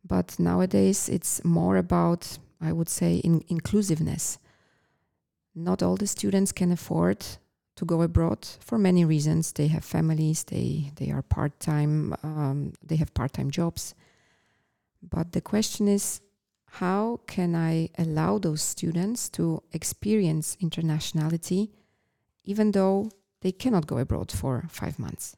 but 0.04 0.38
nowadays 0.38 1.08
it's 1.08 1.44
more 1.44 1.76
about, 1.76 2.38
I 2.60 2.72
would 2.72 2.88
say, 2.88 3.16
in 3.16 3.42
inclusiveness. 3.48 4.38
Not 5.54 5.82
all 5.82 5.96
the 5.96 6.06
students 6.06 6.52
can 6.52 6.72
afford 6.72 7.24
to 7.76 7.84
go 7.84 8.02
abroad 8.02 8.46
for 8.60 8.78
many 8.78 9.04
reasons. 9.04 9.52
They 9.52 9.66
have 9.68 9.84
families, 9.84 10.44
they, 10.44 10.92
they 10.96 11.10
are 11.10 11.22
part 11.22 11.58
time, 11.60 12.14
um, 12.22 12.72
they 12.82 12.96
have 12.96 13.12
part 13.14 13.32
time 13.32 13.50
jobs. 13.50 13.94
But 15.02 15.32
the 15.32 15.40
question 15.40 15.88
is, 15.88 16.20
how 16.76 17.20
can 17.26 17.54
I 17.54 17.90
allow 17.98 18.38
those 18.38 18.62
students 18.62 19.28
to 19.30 19.62
experience 19.72 20.56
internationality 20.56 21.68
even 22.44 22.72
though 22.72 23.10
they 23.42 23.52
cannot 23.52 23.86
go 23.86 23.98
abroad 23.98 24.32
for 24.32 24.64
five 24.70 24.98
months? 24.98 25.36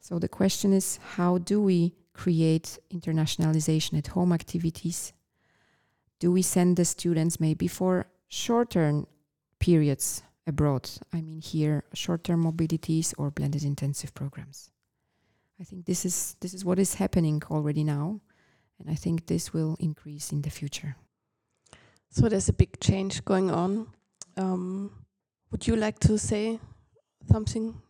So 0.00 0.18
the 0.18 0.28
question 0.28 0.72
is 0.72 0.98
how 1.14 1.38
do 1.38 1.62
we 1.62 1.94
create 2.12 2.80
internationalization 2.92 3.96
at 3.96 4.08
home 4.08 4.32
activities? 4.32 5.12
Do 6.18 6.32
we 6.32 6.42
send 6.42 6.76
the 6.76 6.84
students 6.84 7.38
maybe 7.38 7.68
for 7.68 8.06
short-term 8.26 9.06
periods 9.60 10.24
abroad? 10.44 10.90
I 11.12 11.20
mean 11.20 11.40
here 11.40 11.84
short-term 11.94 12.42
mobilities 12.42 13.14
or 13.16 13.30
blended 13.30 13.62
intensive 13.62 14.12
programs. 14.12 14.70
I 15.60 15.62
think 15.62 15.86
this 15.86 16.04
is 16.04 16.34
this 16.40 16.52
is 16.52 16.64
what 16.64 16.80
is 16.80 16.94
happening 16.94 17.40
already 17.48 17.84
now 17.84 18.20
and 18.82 18.90
I 18.90 18.96
think 18.96 19.26
this 19.26 19.52
will 19.52 19.76
increase 19.78 20.32
in 20.32 20.42
the 20.42 20.50
future. 20.50 20.96
So 22.10 22.28
there's 22.28 22.48
a 22.48 22.52
big 22.52 22.80
change 22.80 23.24
going 23.24 23.50
on. 23.50 23.86
Um, 24.36 24.90
would 25.50 25.66
you 25.66 25.76
like 25.76 25.98
to 26.00 26.18
say 26.18 26.58
something? 27.30 27.80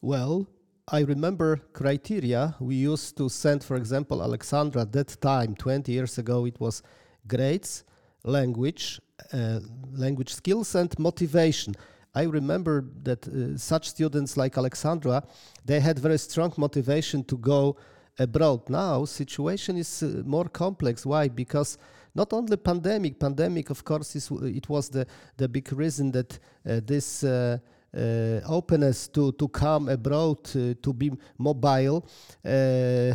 Well, 0.00 0.46
I 0.88 1.00
remember 1.00 1.60
criteria 1.72 2.54
we 2.60 2.76
used 2.76 3.16
to 3.16 3.28
send, 3.28 3.64
for 3.64 3.76
example, 3.76 4.18
Aleksandra 4.18 4.82
at 4.82 4.92
that 4.92 5.20
time, 5.20 5.54
20 5.56 5.92
years 5.92 6.18
ago, 6.18 6.44
it 6.46 6.58
was 6.60 6.82
grades, 7.26 7.84
language, 8.24 9.00
uh, 9.32 9.60
language 9.92 10.34
skills, 10.34 10.74
and 10.74 10.96
motivation. 10.98 11.74
I 12.14 12.24
remember 12.24 12.84
that 13.02 13.26
uh, 13.26 13.56
such 13.56 13.88
students 13.88 14.36
like 14.36 14.54
Aleksandra, 14.54 15.24
they 15.64 15.80
had 15.80 15.98
very 15.98 16.18
strong 16.18 16.52
motivation 16.56 17.24
to 17.24 17.38
go 17.38 17.76
abroad. 18.18 18.68
Now, 18.68 19.04
situation 19.04 19.76
is 19.76 20.02
uh, 20.02 20.22
more 20.24 20.48
complex. 20.48 21.06
Why? 21.06 21.28
Because 21.28 21.78
not 22.14 22.32
only 22.32 22.56
pandemic, 22.56 23.18
pandemic, 23.18 23.70
of 23.70 23.84
course, 23.84 24.16
is, 24.16 24.30
it 24.30 24.68
was 24.68 24.88
the, 24.88 25.06
the 25.36 25.48
big 25.48 25.72
reason 25.72 26.12
that 26.12 26.38
uh, 26.68 26.80
this 26.84 27.24
uh, 27.24 27.58
uh, 27.94 28.40
openness 28.46 29.08
to, 29.08 29.32
to 29.32 29.48
come 29.48 29.88
abroad, 29.88 30.38
uh, 30.56 30.74
to 30.82 30.92
be 30.92 31.10
mobile, 31.38 32.06
uh, 32.44 33.12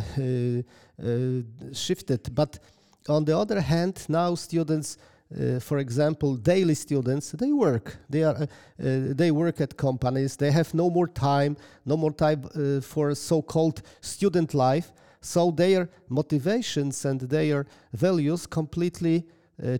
shifted. 1.72 2.34
But 2.34 2.58
on 3.08 3.24
the 3.24 3.36
other 3.36 3.60
hand, 3.60 4.04
now 4.08 4.34
students, 4.34 4.98
uh, 5.30 5.60
for 5.60 5.78
example, 5.78 6.36
daily 6.36 6.74
students, 6.74 7.32
they 7.32 7.52
work. 7.52 7.98
They 8.08 8.22
are, 8.22 8.36
uh, 8.42 8.46
they 8.78 9.30
work 9.30 9.60
at 9.60 9.76
companies. 9.76 10.36
They 10.36 10.50
have 10.50 10.72
no 10.72 10.88
more 10.88 11.08
time, 11.08 11.56
no 11.84 11.96
more 11.96 12.12
time 12.12 12.48
uh, 12.54 12.80
for 12.80 13.14
so-called 13.14 13.82
student 14.00 14.54
life. 14.54 14.92
So 15.20 15.50
their 15.50 15.90
motivations 16.08 17.04
and 17.04 17.20
their 17.20 17.66
values 17.92 18.46
completely 18.46 19.26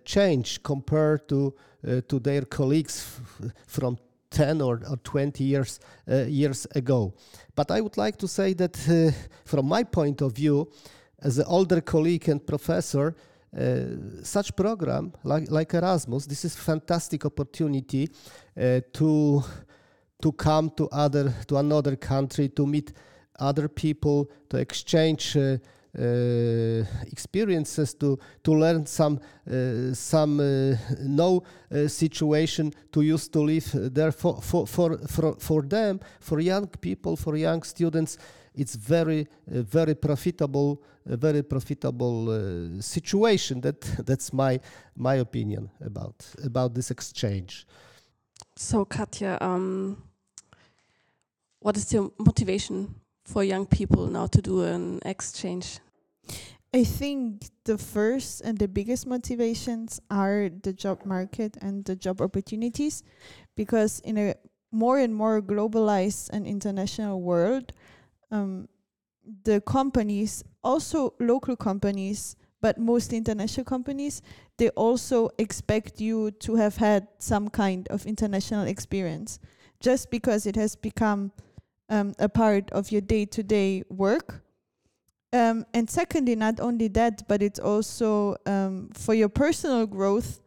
change 0.05 0.61
compared 0.65 1.29
to 1.29 1.55
to 2.09 2.19
their 2.19 2.43
colleagues 2.43 3.21
from 3.69 3.97
10 4.31 4.61
or, 4.61 4.83
or 4.89 4.97
20 5.05 5.45
years 5.45 5.81
uh, 6.11 6.25
years 6.25 6.67
ago. 6.75 7.15
But 7.55 7.71
I 7.71 7.81
would 7.81 7.97
like 7.97 8.17
to 8.19 8.29
say 8.29 8.55
that 8.55 8.77
uh, 8.89 9.13
from 9.45 9.67
my 9.67 9.85
point 9.85 10.21
of 10.21 10.33
view, 10.33 10.69
as 11.23 11.39
an 11.39 11.47
older 11.47 11.81
colleague 11.81 12.29
and 12.29 12.45
professor, 12.47 13.09
uh, 13.09 13.13
such 14.23 14.55
program 14.55 15.13
like, 15.25 15.51
like 15.51 15.75
Erasmus, 15.75 16.27
this 16.27 16.45
is 16.45 16.55
fantastic 16.55 17.25
opportunity 17.25 18.09
uh, 18.61 18.81
to 18.93 19.43
to 20.21 20.33
come 20.33 20.71
to 20.71 20.89
other 20.89 21.33
to 21.47 21.57
another 21.57 21.97
country 21.97 22.49
to 22.49 22.67
meet 22.67 22.93
other 23.39 23.69
people 23.69 24.31
to 24.49 24.57
exchange 24.57 25.37
uh, 25.37 25.57
uh, 25.99 26.85
experiences 27.11 27.95
to 27.95 28.19
to 28.43 28.53
learn 28.53 28.85
some 28.87 29.19
uh, 29.51 29.95
some 29.95 30.41
uh, 30.41 30.77
no 31.01 31.43
situation 31.87 32.73
to 32.93 33.01
use 33.03 33.29
to 33.29 33.41
live 33.41 33.95
there 33.95 34.13
for, 34.13 34.41
for 34.43 34.67
for 34.67 34.99
for 35.09 35.35
for 35.39 35.63
them 35.63 36.01
for 36.21 36.41
young 36.41 36.67
people 36.81 37.17
for 37.17 37.37
young 37.37 37.63
students 37.63 38.19
it's 38.59 38.75
very 38.75 39.27
very 39.47 39.95
profitable 39.95 40.83
a 41.07 41.17
very 41.17 41.43
profitable 41.43 42.31
uh, 42.31 42.81
situation 42.81 43.61
that 43.61 43.81
that's 44.07 44.33
my 44.33 44.61
my 44.97 45.15
opinion 45.15 45.71
about 45.81 46.27
about 46.45 46.75
this 46.75 46.91
exchange 46.91 47.67
so 48.57 48.85
katja 48.85 49.39
um, 49.41 49.97
what 51.61 51.77
is 51.77 51.93
your 51.93 52.13
motivation 52.19 52.95
for 53.29 53.45
young 53.45 53.67
people 53.67 54.07
now 54.07 54.27
to 54.27 54.41
do 54.41 54.63
an 54.63 55.01
exchange? 55.05 55.81
I 56.73 56.85
think 56.85 57.45
the 57.65 57.79
first 57.79 58.43
and 58.43 58.59
the 58.59 58.69
biggest 58.69 59.07
motivations 59.07 60.01
are 60.11 60.51
the 60.63 60.73
job 60.73 61.05
market 61.05 61.57
and 61.61 61.85
the 61.85 61.97
job 61.97 62.21
opportunities 62.21 63.03
because 63.57 64.01
in 64.01 64.19
a 64.19 64.35
more 64.71 64.99
and 64.99 65.15
more 65.15 65.41
globalized 65.41 66.29
and 66.31 66.47
international 66.47 67.23
world, 67.23 67.73
um, 68.31 68.69
the 69.45 69.61
companies, 69.63 70.45
also 70.63 71.15
local 71.21 71.57
companies, 71.57 72.37
but 72.61 72.79
most 72.79 73.13
international 73.13 73.65
companies, 73.65 74.23
they 74.57 74.69
also 74.71 75.31
expect 75.39 76.01
you 76.01 76.31
to 76.33 76.57
have 76.57 76.77
had 76.77 77.07
some 77.19 77.49
kind 77.49 77.87
of 77.89 78.07
international 78.07 78.67
experience. 78.67 79.39
Just 79.81 80.11
because 80.11 80.45
it 80.47 80.57
has 80.57 80.75
become 80.75 81.31
um, 81.89 82.15
a 82.19 82.29
part 82.29 82.71
of 82.73 82.91
your 82.91 83.01
day 83.01 83.25
to 83.27 83.43
day 83.43 83.85
work, 83.89 84.43
um, 85.33 85.67
and 85.75 85.89
secondly, 85.89 86.35
not 86.35 86.59
only 86.59 86.89
that, 86.89 87.29
but 87.29 87.43
it's 87.43 87.59
also 87.59 88.37
um, 88.47 88.91
for 88.95 89.15
your 89.15 89.29
personal 89.29 89.87
growth 89.87 90.41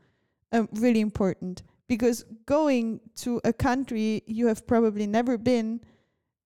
um, 0.51 0.67
really 0.73 1.01
important 1.01 1.63
because 1.87 2.23
going 2.45 2.99
to 3.17 3.41
a 3.43 3.53
country 3.53 4.23
you 4.25 4.47
have 4.47 4.65
probably 4.65 5.05
never 5.05 5.37
been, 5.37 5.81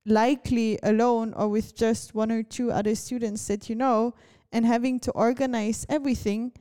likely 0.05 0.79
alone 0.83 1.33
or 1.33 1.47
with 1.47 1.75
just 1.75 2.13
one 2.13 2.31
or 2.31 2.43
two 2.43 2.71
other 2.71 2.95
students 2.95 3.47
that 3.47 3.69
you 3.69 3.75
know, 3.75 4.13
and 4.51 4.65
having 4.65 5.00
to 5.01 5.12
organize 5.12 5.85
everything 5.89 6.51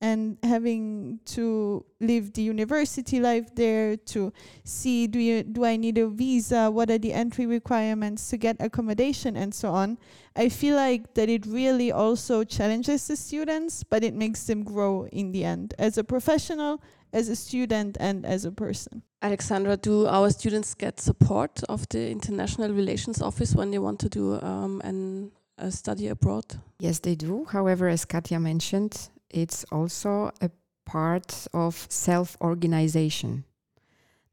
and 0.00 0.38
having 0.44 1.18
to 1.24 1.84
live 2.00 2.32
the 2.34 2.42
university 2.42 3.18
life 3.18 3.52
there 3.56 3.96
to 3.96 4.32
see 4.62 5.08
do 5.08 5.18
you 5.18 5.42
do 5.42 5.64
I 5.64 5.76
need 5.76 5.98
a 5.98 6.08
visa? 6.08 6.70
What 6.70 6.90
are 6.90 6.98
the 6.98 7.12
entry 7.12 7.46
requirements 7.46 8.30
to 8.30 8.36
get 8.36 8.56
accommodation 8.60 9.36
and 9.36 9.52
so 9.52 9.70
on? 9.70 9.98
I 10.36 10.50
feel 10.50 10.76
like 10.76 11.14
that 11.14 11.28
it 11.28 11.46
really 11.46 11.90
also 11.90 12.44
challenges 12.44 13.08
the 13.08 13.16
students 13.16 13.82
but 13.82 14.04
it 14.04 14.14
makes 14.14 14.44
them 14.44 14.62
grow 14.62 15.06
in 15.10 15.32
the 15.32 15.44
end. 15.44 15.74
As 15.78 15.98
a 15.98 16.04
professional 16.04 16.80
as 17.12 17.28
a 17.28 17.36
student 17.36 17.96
and 18.00 18.26
as 18.26 18.44
a 18.44 18.52
person 18.52 19.02
Aleksandra 19.22 19.80
do 19.80 20.06
our 20.06 20.30
students 20.30 20.74
get 20.74 21.00
support 21.00 21.62
of 21.68 21.88
the 21.88 22.10
international 22.10 22.72
relations 22.72 23.20
office 23.22 23.54
when 23.54 23.70
they 23.70 23.78
want 23.78 23.98
to 24.00 24.08
do 24.08 24.40
um, 24.42 24.80
an 24.84 25.32
a 25.60 25.72
study 25.72 26.06
abroad 26.06 26.44
Yes, 26.80 27.00
they 27.00 27.16
do. 27.16 27.44
However, 27.44 27.88
as 27.88 28.04
Katja 28.04 28.38
mentioned, 28.38 29.08
it's 29.30 29.64
also 29.72 30.30
a 30.40 30.50
part 30.86 31.48
of 31.52 31.86
self 31.90 32.36
organization. 32.40 33.44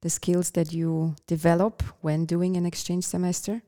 The 0.02 0.10
skills 0.12 0.52
that 0.52 0.72
you 0.72 1.16
develop 1.26 1.82
when 2.02 2.26
doing 2.26 2.56
an 2.56 2.66
exchange 2.66 3.04
semester. 3.04 3.64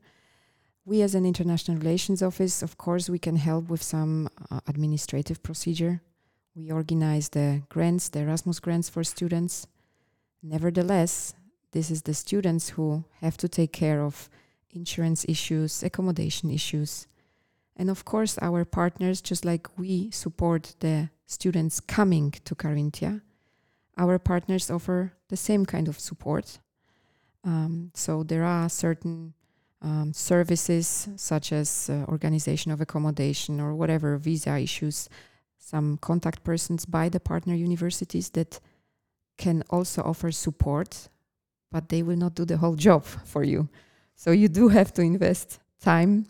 We, 0.86 1.02
as 1.02 1.16
an 1.16 1.26
international 1.26 1.78
relations 1.78 2.22
office, 2.22 2.62
of 2.62 2.78
course, 2.78 3.10
we 3.10 3.20
can 3.20 3.36
help 3.36 3.70
with 3.70 3.84
some 3.84 4.30
uh, 4.50 4.62
administrative 4.68 5.44
procedure. 5.44 6.02
We 6.58 6.72
organize 6.72 7.30
the 7.30 7.62
grants, 7.70 8.10
the 8.10 8.22
Erasmus 8.22 8.60
grants 8.60 8.90
for 8.90 9.04
students. 9.04 9.68
Nevertheless, 10.42 11.36
this 11.72 11.92
is 11.92 12.02
the 12.02 12.16
students 12.16 12.70
who 12.70 13.04
have 13.22 13.38
to 13.38 13.48
take 13.48 13.72
care 13.72 14.02
of 14.02 14.28
insurance 14.72 15.24
issues, 15.30 15.84
accommodation 15.84 16.50
issues. 16.50 17.06
And 17.76 17.92
of 17.92 18.06
course, 18.06 18.40
our 18.42 18.66
partners, 18.66 19.22
just 19.22 19.46
like 19.46 19.78
we 19.78 20.10
support 20.10 20.74
the 20.80 21.12
students 21.28 21.80
coming 21.80 22.32
to 22.46 22.56
Carinthia, 22.56 23.22
our 23.96 24.18
partners 24.18 24.72
offer 24.72 25.14
the 25.30 25.38
same 25.38 25.64
kind 25.64 25.88
of 25.88 26.00
support. 26.00 26.58
Um, 27.44 27.92
so 27.94 28.24
there 28.24 28.44
are 28.44 28.68
certain 28.68 29.36
um, 29.84 30.12
services 30.12 31.08
such 31.18 31.52
as 31.52 31.88
uh, 31.88 32.06
organization 32.08 32.72
of 32.72 32.82
accommodation 32.82 33.62
or 33.62 33.76
whatever 33.76 34.18
visa 34.18 34.58
issues, 34.58 35.08
some 35.68 35.98
contact 35.98 36.44
persons 36.46 36.86
by 36.86 37.10
the 37.10 37.20
partner 37.20 37.54
universities 37.54 38.30
that 38.30 38.62
can 39.38 39.64
also 39.70 40.02
offer 40.02 40.32
support, 40.32 41.10
but 41.70 41.90
they 41.90 42.02
will 42.02 42.16
not 42.16 42.36
do 42.36 42.46
the 42.46 42.56
whole 42.56 42.76
job 42.76 43.04
for 43.26 43.44
you. 43.44 43.68
So 44.16 44.32
you 44.32 44.48
do 44.48 44.70
have 44.70 44.94
to 44.94 45.02
invest 45.02 45.60
time, 45.82 46.26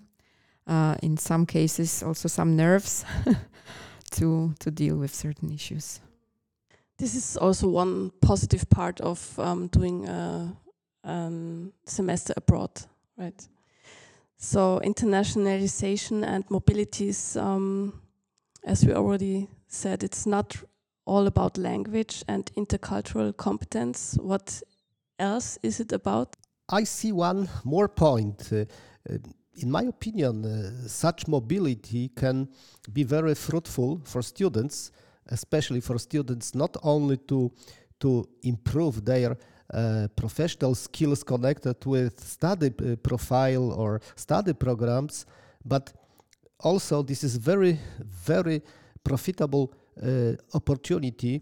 uh, 0.65 0.95
in 1.03 1.17
some 1.17 1.45
cases 1.45 2.01
also 2.01 2.27
some 2.27 2.55
nerves 2.55 3.05
to 4.11 4.53
to 4.59 4.71
deal 4.71 4.97
with 4.97 5.13
certain 5.13 5.53
issues. 5.53 6.01
This 6.97 7.15
is 7.15 7.37
also 7.37 7.67
one 7.67 8.11
positive 8.21 8.67
part 8.69 9.01
of 9.01 9.39
um, 9.39 9.67
doing 9.67 10.07
a 10.09 10.51
um, 11.03 11.73
semester 11.85 12.33
abroad, 12.35 12.71
right? 13.17 13.47
So 14.37 14.81
internationalization 14.83 16.23
and 16.25 16.43
mobility 16.49 17.09
is, 17.09 17.37
um, 17.37 18.01
as 18.63 18.85
we 18.85 18.93
already 18.93 19.47
said, 19.67 20.03
it's 20.03 20.25
not 20.25 20.55
all 21.05 21.27
about 21.27 21.57
language 21.57 22.23
and 22.27 22.51
intercultural 22.57 23.35
competence. 23.35 24.17
What 24.21 24.61
else 25.19 25.57
is 25.63 25.79
it 25.79 25.91
about? 25.93 26.35
I 26.69 26.83
see 26.83 27.11
one 27.11 27.49
more 27.63 27.87
point. 27.87 28.49
Uh, 28.51 28.65
uh, 29.09 29.17
in 29.55 29.71
my 29.71 29.83
opinion, 29.83 30.45
uh, 30.45 30.87
such 30.87 31.27
mobility 31.27 32.09
can 32.09 32.49
be 32.93 33.03
very 33.03 33.35
fruitful 33.35 34.01
for 34.03 34.21
students, 34.21 34.91
especially 35.27 35.79
for 35.79 35.97
students 35.97 36.53
not 36.53 36.77
only 36.83 37.17
to 37.17 37.51
to 37.99 38.29
improve 38.43 39.03
their 39.03 39.35
uh, 39.73 40.07
professional 40.15 40.75
skills 40.75 41.23
connected 41.23 41.83
with 41.85 42.19
study 42.19 42.67
uh, 42.67 42.95
profile 42.97 43.71
or 43.71 44.01
study 44.15 44.53
programs, 44.53 45.25
but 45.65 45.93
also 46.59 47.03
this 47.03 47.23
is 47.23 47.35
very 47.35 47.79
very 48.01 48.61
profitable 49.03 49.73
uh, 50.03 50.33
opportunity 50.53 51.41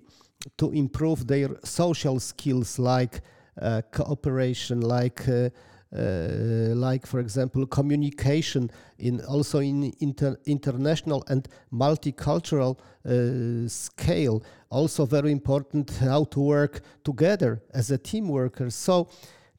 to 0.57 0.71
improve 0.71 1.27
their 1.27 1.49
social 1.63 2.19
skills 2.19 2.79
like 2.79 3.21
uh, 3.61 3.81
cooperation, 3.91 4.81
like 4.81 5.27
uh, 5.27 5.49
uh, 5.95 6.75
like 6.75 7.05
for 7.05 7.19
example 7.19 7.65
communication 7.65 8.69
in 8.99 9.21
also 9.21 9.59
in 9.59 9.93
inter 9.99 10.35
international 10.45 11.23
and 11.29 11.47
multicultural 11.71 12.77
uh, 13.05 13.67
scale. 13.67 14.43
Also 14.69 15.05
very 15.05 15.31
important 15.31 15.89
how 16.01 16.25
to 16.25 16.39
work 16.39 16.81
together 17.03 17.61
as 17.73 17.91
a 17.91 17.97
team 17.97 18.27
worker. 18.27 18.69
So 18.69 19.07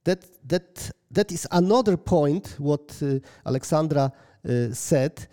that 0.05 0.25
that 0.47 0.91
that 1.11 1.33
is 1.33 1.47
another 1.51 1.97
point 1.97 2.55
what 2.59 3.03
uh, 3.03 3.19
aleksandra 3.47 4.13
said 4.73 5.27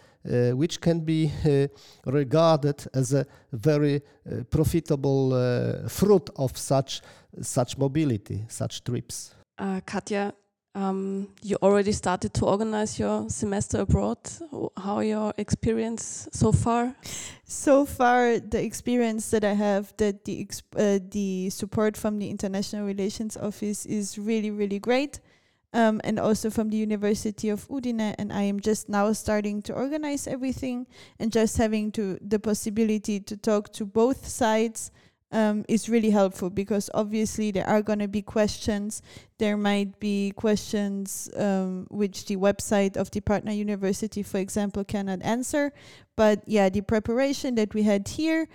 which 0.54 0.80
can 0.80 1.02
be 1.02 1.32
uh, 1.46 1.68
regarded 2.06 2.86
as 2.94 3.14
a 3.14 3.26
very 3.52 4.02
profitable 4.50 5.32
fruit 5.90 6.30
of 6.38 6.58
such 6.58 7.02
such 7.42 7.78
mobility 7.78 8.46
such 8.48 8.84
trips 8.84 9.36
Katja, 9.86 10.34
um, 10.76 11.28
you 11.44 11.58
already 11.62 11.92
started 11.92 12.34
to 12.34 12.46
organize 12.46 12.98
your 12.98 13.30
semester 13.30 13.82
abroad. 13.82 14.18
How 14.76 15.02
your 15.02 15.34
experience 15.38 16.28
so 16.32 16.52
far? 16.52 16.96
So 17.44 17.86
far, 17.86 18.40
the 18.40 18.64
experience 18.64 19.30
that 19.32 19.44
I 19.44 19.54
have, 19.54 19.94
that 19.98 20.26
the 20.26 20.48
uh, 20.76 21.00
the 21.12 21.52
support 21.52 21.96
from 21.96 22.18
the 22.18 22.30
International 22.30 22.86
Relations 22.88 23.38
Office 23.38 23.86
is 23.86 24.18
really 24.18 24.50
really 24.50 24.80
great, 24.80 25.20
um, 25.74 26.00
and 26.04 26.20
also 26.20 26.50
from 26.50 26.70
the 26.70 26.78
University 26.78 27.50
of 27.50 27.68
Udine. 27.68 28.16
And 28.18 28.32
I 28.32 28.44
am 28.44 28.60
just 28.60 28.90
now 28.90 29.12
starting 29.14 29.62
to 29.64 29.74
organize 29.74 30.28
everything, 30.28 30.88
and 31.20 31.32
just 31.32 31.58
having 31.58 31.92
to 31.94 32.18
the 32.22 32.40
possibility 32.40 33.20
to 33.20 33.36
talk 33.36 33.74
to 33.74 33.86
both 33.86 34.28
sides 34.28 34.92
um, 35.34 35.66
is 35.68 35.90
really 35.90 36.12
helpful 36.12 36.50
because 36.52 36.90
obviously 36.94 37.50
there 37.50 37.68
are 37.68 37.82
going 37.82 38.00
to 38.00 38.08
be 38.08 38.22
questions. 38.22 39.02
There 39.40 39.58
might 39.58 40.00
be 40.00 40.32
questions 40.36 41.30
um, 41.36 41.88
which 41.90 42.26
the 42.26 42.38
website 42.38 42.96
of 42.96 43.10
the 43.10 43.20
partner 43.20 43.52
university, 43.52 44.22
for 44.22 44.38
example, 44.38 44.84
cannot 44.84 45.24
answer. 45.24 45.74
But 46.16 46.44
yeah, 46.46 46.70
the 46.70 46.82
preparation 46.82 47.56
that 47.56 47.74
we 47.74 47.82
had 47.84 48.08
here 48.08 48.48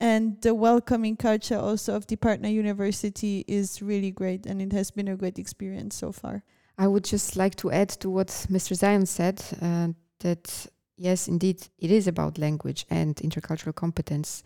and 0.00 0.40
the 0.42 0.54
welcoming 0.54 1.16
culture 1.16 1.56
also 1.56 1.94
of 1.94 2.08
the 2.08 2.16
partner 2.16 2.48
university 2.48 3.44
is 3.46 3.80
really 3.80 4.10
great 4.10 4.44
and 4.44 4.60
it 4.60 4.72
has 4.72 4.90
been 4.90 5.08
a 5.08 5.16
great 5.16 5.38
experience 5.38 5.94
so 5.94 6.10
far. 6.10 6.42
I 6.76 6.86
would 6.86 7.04
just 7.04 7.36
like 7.36 7.54
to 7.56 7.70
add 7.70 7.88
to 8.00 8.10
what 8.10 8.28
Mr. 8.50 8.76
Zając 8.76 9.08
said 9.08 9.42
uh, 9.62 9.88
that 10.20 10.66
yes, 10.96 11.28
indeed, 11.28 11.66
it 11.78 11.90
is 11.90 12.06
about 12.06 12.38
language 12.38 12.86
and 12.90 13.14
intercultural 13.16 13.74
competence 13.74 14.42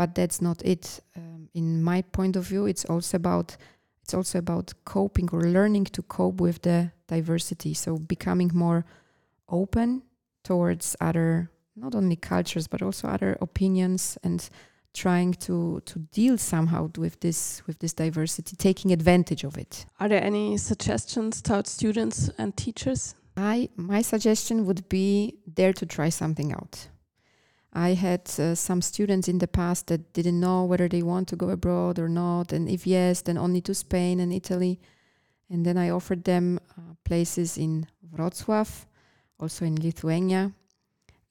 but 0.00 0.14
that's 0.14 0.40
not 0.40 0.62
it. 0.64 1.00
Um, 1.14 1.50
in 1.52 1.82
my 1.82 2.00
point 2.00 2.36
of 2.36 2.44
view, 2.44 2.64
it's 2.64 2.86
also 2.86 3.16
about 3.16 3.58
it's 4.02 4.14
also 4.14 4.38
about 4.38 4.72
coping 4.84 5.28
or 5.30 5.42
learning 5.42 5.84
to 5.92 6.02
cope 6.02 6.40
with 6.40 6.62
the 6.62 6.90
diversity. 7.06 7.74
So 7.74 7.98
becoming 7.98 8.50
more 8.54 8.86
open 9.48 10.02
towards 10.42 10.96
other 11.02 11.50
not 11.76 11.94
only 11.94 12.16
cultures 12.16 12.66
but 12.66 12.80
also 12.82 13.08
other 13.08 13.36
opinions 13.42 14.16
and 14.22 14.48
trying 14.92 15.32
to 15.32 15.80
to 15.86 15.98
deal 16.12 16.36
somehow 16.36 16.90
with 16.98 17.20
this 17.20 17.62
with 17.66 17.78
this 17.78 17.92
diversity 17.92 18.56
taking 18.56 18.92
advantage 18.92 19.44
of 19.44 19.56
it 19.56 19.86
are 20.00 20.08
there 20.08 20.22
any 20.22 20.56
suggestions 20.56 21.40
to 21.40 21.62
students 21.64 22.30
and 22.38 22.56
teachers 22.56 23.14
i 23.36 23.68
my 23.76 24.02
suggestion 24.02 24.66
would 24.66 24.88
be 24.88 25.38
dare 25.54 25.72
to 25.72 25.86
try 25.86 26.08
something 26.08 26.52
out 26.52 26.88
I 27.72 27.90
had 27.94 28.28
uh, 28.38 28.54
some 28.56 28.82
students 28.82 29.28
in 29.28 29.38
the 29.38 29.46
past 29.46 29.86
that 29.86 30.12
didn't 30.12 30.40
know 30.40 30.64
whether 30.64 30.88
they 30.88 31.02
want 31.02 31.28
to 31.28 31.36
go 31.36 31.50
abroad 31.50 31.98
or 31.98 32.08
not, 32.08 32.52
and 32.52 32.68
if 32.68 32.86
yes, 32.86 33.22
then 33.22 33.38
only 33.38 33.60
to 33.62 33.74
Spain 33.74 34.18
and 34.18 34.32
Italy. 34.32 34.80
And 35.48 35.64
then 35.64 35.76
I 35.76 35.90
offered 35.90 36.24
them 36.24 36.58
uh, 36.76 36.94
places 37.04 37.56
in 37.56 37.86
Wrocław, 38.16 38.86
also 39.38 39.64
in 39.64 39.76
Lithuania. 39.76 40.52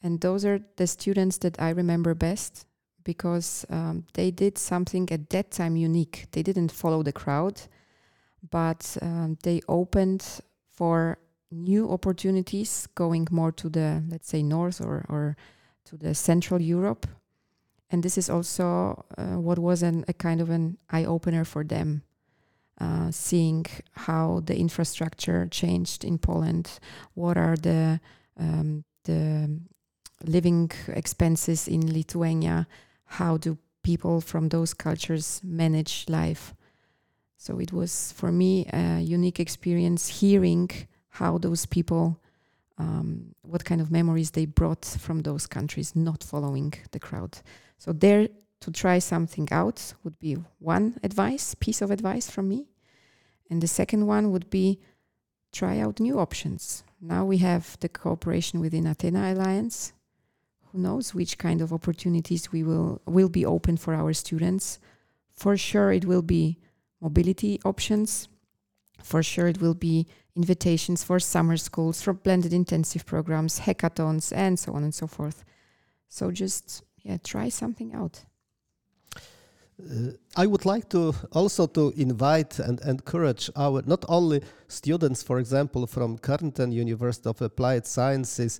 And 0.01 0.21
those 0.21 0.45
are 0.45 0.61
the 0.77 0.87
students 0.87 1.37
that 1.39 1.61
I 1.61 1.71
remember 1.71 2.13
best 2.15 2.65
because 3.13 3.65
um, 3.71 4.05
they 4.13 4.29
did 4.29 4.55
something 4.55 5.11
at 5.11 5.31
that 5.31 5.49
time 5.49 5.75
unique. 5.75 6.27
They 6.31 6.43
didn't 6.43 6.71
follow 6.71 7.01
the 7.01 7.11
crowd, 7.11 7.55
but 8.51 8.97
um, 9.01 9.37
they 9.41 9.61
opened 9.67 10.23
for 10.77 11.17
new 11.49 11.89
opportunities 11.89 12.87
going 12.93 13.27
more 13.31 13.51
to 13.53 13.67
the, 13.67 14.03
let's 14.11 14.29
say, 14.29 14.43
north 14.43 14.79
or, 14.79 15.05
or 15.09 15.35
to 15.85 15.97
the 15.97 16.13
Central 16.13 16.61
Europe. 16.61 17.07
And 17.89 18.03
this 18.03 18.15
is 18.15 18.29
also 18.29 19.03
uh, 19.17 19.39
what 19.39 19.57
was 19.57 19.81
an, 19.81 20.05
a 20.07 20.13
kind 20.13 20.39
of 20.39 20.51
an 20.51 20.77
eye 20.91 21.05
opener 21.05 21.45
for 21.45 21.63
them, 21.63 22.03
uh, 22.79 23.09
seeing 23.09 23.65
how 24.05 24.43
the 24.45 24.55
infrastructure 24.55 25.47
changed 25.49 26.05
in 26.05 26.19
Poland, 26.19 26.79
what 27.15 27.37
are 27.37 27.57
the 27.57 27.99
um, 28.37 28.83
the 29.05 29.49
living 30.25 30.71
expenses 30.87 31.67
in 31.67 31.93
Lithuania, 31.93 32.67
how 33.09 33.37
do 33.37 33.57
people 33.83 34.21
from 34.21 34.49
those 34.49 34.73
cultures 34.73 35.41
manage 35.43 36.05
life. 36.07 36.53
So 37.37 37.59
it 37.59 37.71
was 37.71 38.11
for 38.11 38.31
me 38.31 38.65
a 38.71 38.99
unique 38.99 39.39
experience 39.39 40.07
hearing 40.07 40.69
how 41.09 41.37
those 41.37 41.65
people 41.65 42.19
um, 42.77 43.35
what 43.41 43.65
kind 43.65 43.81
of 43.81 43.91
memories 43.91 44.31
they 44.31 44.45
brought 44.45 44.85
from 44.85 45.19
those 45.19 45.45
countries, 45.47 45.95
not 45.95 46.23
following 46.23 46.73
the 46.91 46.99
crowd. 46.99 47.39
So 47.77 47.91
there 47.91 48.29
to 48.61 48.71
try 48.71 48.99
something 48.99 49.47
out 49.51 49.93
would 50.03 50.17
be 50.19 50.37
one 50.59 50.97
advice, 51.03 51.55
piece 51.55 51.81
of 51.81 51.91
advice 51.91 52.29
from 52.29 52.47
me. 52.47 52.67
And 53.49 53.61
the 53.61 53.67
second 53.67 54.07
one 54.07 54.31
would 54.31 54.49
be 54.49 54.79
try 55.51 55.79
out 55.79 55.99
new 55.99 56.19
options. 56.19 56.83
Now 57.01 57.25
we 57.25 57.37
have 57.37 57.77
the 57.79 57.89
cooperation 57.89 58.59
within 58.59 58.87
Athena 58.87 59.33
Alliance. 59.33 59.93
Who 60.71 60.79
knows 60.79 61.13
which 61.13 61.37
kind 61.37 61.61
of 61.61 61.73
opportunities 61.73 62.51
we 62.51 62.63
will 62.63 63.01
will 63.05 63.29
be 63.29 63.45
open 63.45 63.77
for 63.77 63.93
our 63.93 64.13
students. 64.13 64.79
For 65.33 65.57
sure 65.57 65.91
it 65.91 66.05
will 66.05 66.21
be 66.21 66.57
mobility 67.01 67.59
options. 67.65 68.27
For 69.03 69.23
sure 69.23 69.47
it 69.47 69.61
will 69.61 69.73
be 69.73 70.07
invitations 70.35 71.03
for 71.03 71.19
summer 71.19 71.57
schools, 71.57 72.01
for 72.01 72.13
blended 72.13 72.53
intensive 72.53 73.05
programs, 73.05 73.61
hackathons, 73.61 74.31
and 74.35 74.59
so 74.59 74.73
on 74.73 74.83
and 74.83 74.93
so 74.93 75.07
forth. 75.07 75.43
So 76.07 76.31
just 76.31 76.83
yeah, 77.03 77.17
try 77.23 77.49
something 77.49 77.93
out. 77.93 78.25
Uh, 79.79 80.11
I 80.35 80.45
would 80.45 80.65
like 80.65 80.89
to 80.89 81.13
also 81.31 81.65
to 81.67 81.93
invite 81.95 82.59
and 82.59 82.81
encourage 82.81 83.49
our 83.55 83.81
not 83.85 84.03
only 84.09 84.41
students, 84.67 85.23
for 85.23 85.39
example, 85.39 85.87
from 85.87 86.17
Carinthia 86.17 86.71
University 86.71 87.29
of 87.29 87.41
Applied 87.41 87.87
Sciences, 87.87 88.59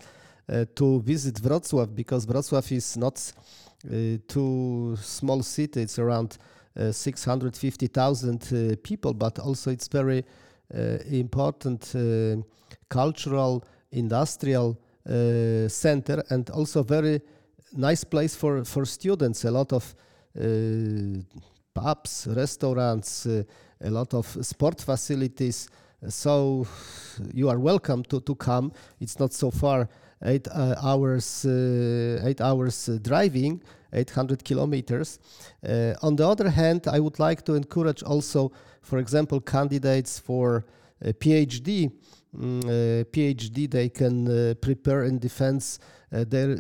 to 0.75 0.99
visit 1.01 1.39
Wrocław 1.39 1.93
because 1.93 2.25
Wrocław 2.25 2.71
is 2.71 2.97
not 2.97 3.33
uh, 3.85 4.17
too 4.27 4.97
small 5.01 5.43
city. 5.43 5.81
It's 5.81 5.99
around 5.99 6.38
uh, 6.75 6.91
650,000 6.91 8.53
uh, 8.53 8.75
people, 8.83 9.13
but 9.13 9.39
also 9.39 9.71
it's 9.71 9.88
very 9.88 10.23
uh, 10.73 10.97
important 11.12 11.95
uh, 11.95 12.41
cultural, 12.89 13.63
industrial 13.91 14.77
uh, 15.05 15.67
center, 15.67 16.23
and 16.29 16.49
also 16.51 16.83
very 16.83 17.21
nice 17.73 18.03
place 18.03 18.35
for, 18.35 18.63
for 18.63 18.85
students. 18.85 19.45
A 19.45 19.51
lot 19.51 19.73
of 19.73 19.95
pubs, 21.73 22.27
restaurants, 22.29 23.25
a 23.25 23.89
lot 23.89 24.13
of 24.13 24.25
sport 24.41 24.79
facilities. 24.79 25.67
So 26.07 26.67
you 27.33 27.49
are 27.49 27.59
welcome 27.59 28.03
to, 28.03 28.21
to 28.21 28.35
come. 28.35 28.71
It's 29.01 29.19
not 29.19 29.33
so 29.33 29.51
far, 29.51 29.89
eight 30.23 30.47
uh, 30.47 30.75
hours, 30.82 31.45
uh, 31.45 32.21
eight 32.23 32.41
hours 32.41 32.89
uh, 32.89 32.97
driving, 33.01 33.62
800 33.91 34.43
kilometers. 34.43 35.19
on 36.03 36.15
the 36.15 36.27
other 36.27 36.49
hand, 36.49 36.88
I 36.88 36.99
would 36.99 37.17
like 37.17 37.43
to 37.45 37.55
encourage 37.55 38.03
also 38.03 38.51
for 38.89 38.97
example, 38.97 39.39
candidates 39.39 40.19
for 40.19 40.65
a 41.01 41.13
PhD, 41.13 41.91
mm, 42.36 42.63
uh, 42.63 43.03
PhD 43.05 43.69
they 43.69 43.89
can 43.89 44.27
uh, 44.27 44.53
prepare 44.55 45.03
and 45.03 45.21
defense 45.21 45.79
uh, 46.12 46.25
their 46.27 46.55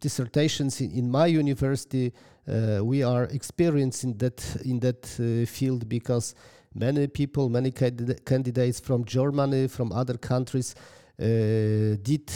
dissertations 0.00 0.80
in, 0.80 0.90
in 0.92 1.10
my 1.10 1.26
university. 1.26 2.12
Uh, 2.48 2.80
we 2.82 3.02
are 3.02 3.24
experienced 3.24 4.04
in 4.04 4.16
that 4.18 4.42
in 4.64 4.80
that 4.80 5.04
uh, 5.20 5.46
field 5.46 5.88
because 5.88 6.34
many 6.74 7.06
people, 7.06 7.48
many 7.48 7.70
candidates 7.70 8.80
from 8.80 9.04
Germany, 9.04 9.68
from 9.68 9.92
other 9.92 10.18
countries, 10.18 10.74
uh, 10.74 11.03
did 11.16 12.30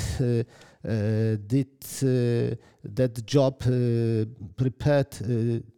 did 1.47 1.71
that 2.85 3.27
job 3.27 3.59
prepared 4.57 5.11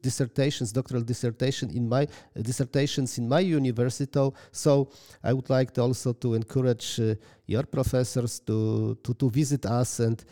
dissertations, 0.02 0.72
doctoral 0.72 1.02
dissertation 1.02 1.70
in 1.70 1.88
my 1.88 2.06
dissertations 2.40 3.18
in 3.18 3.28
my 3.28 3.40
university. 3.40 4.30
So 4.52 4.90
I 5.24 5.32
would 5.32 5.48
like 5.48 5.72
to 5.74 5.82
also 5.82 6.12
to 6.12 6.34
encourage 6.34 7.00
your 7.46 7.62
professors 7.62 8.40
to, 8.40 8.98
to, 9.02 9.14
to 9.14 9.30
visit 9.30 9.64
us 9.66 10.00
and 10.00 10.22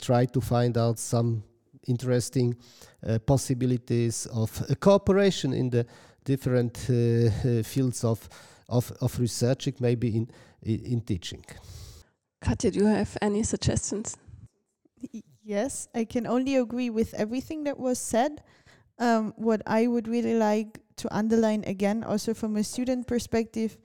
try 0.00 0.24
to 0.24 0.40
find 0.40 0.78
out 0.78 0.98
some 0.98 1.42
interesting 1.86 2.56
uh, 3.06 3.18
possibilities 3.18 4.26
of 4.26 4.62
uh, 4.62 4.74
cooperation 4.74 5.52
in 5.52 5.70
the 5.70 5.86
different 6.24 6.76
uh, 6.90 7.62
fields 7.62 8.04
of, 8.04 8.28
of, 8.68 8.92
of 9.00 9.18
research, 9.18 9.68
maybe 9.80 10.16
in, 10.16 10.28
in 10.62 11.00
teaching. 11.00 11.44
Katja, 12.40 12.70
do 12.70 12.80
you 12.80 12.86
have 12.86 13.16
any 13.20 13.42
suggestions? 13.42 14.16
Yes, 15.42 15.88
I 15.94 16.04
can 16.04 16.26
only 16.26 16.56
agree 16.56 16.90
with 16.90 17.14
everything 17.14 17.64
that 17.64 17.78
was 17.78 17.98
said. 17.98 18.42
Um, 18.98 19.32
what 19.36 19.62
I 19.66 19.86
would 19.86 20.08
really 20.08 20.34
like 20.34 20.80
to 20.96 21.14
underline 21.14 21.62
again, 21.66 22.02
also 22.02 22.34
from 22.34 22.56
a 22.56 22.64
student 22.64 23.06
perspective, 23.06 23.78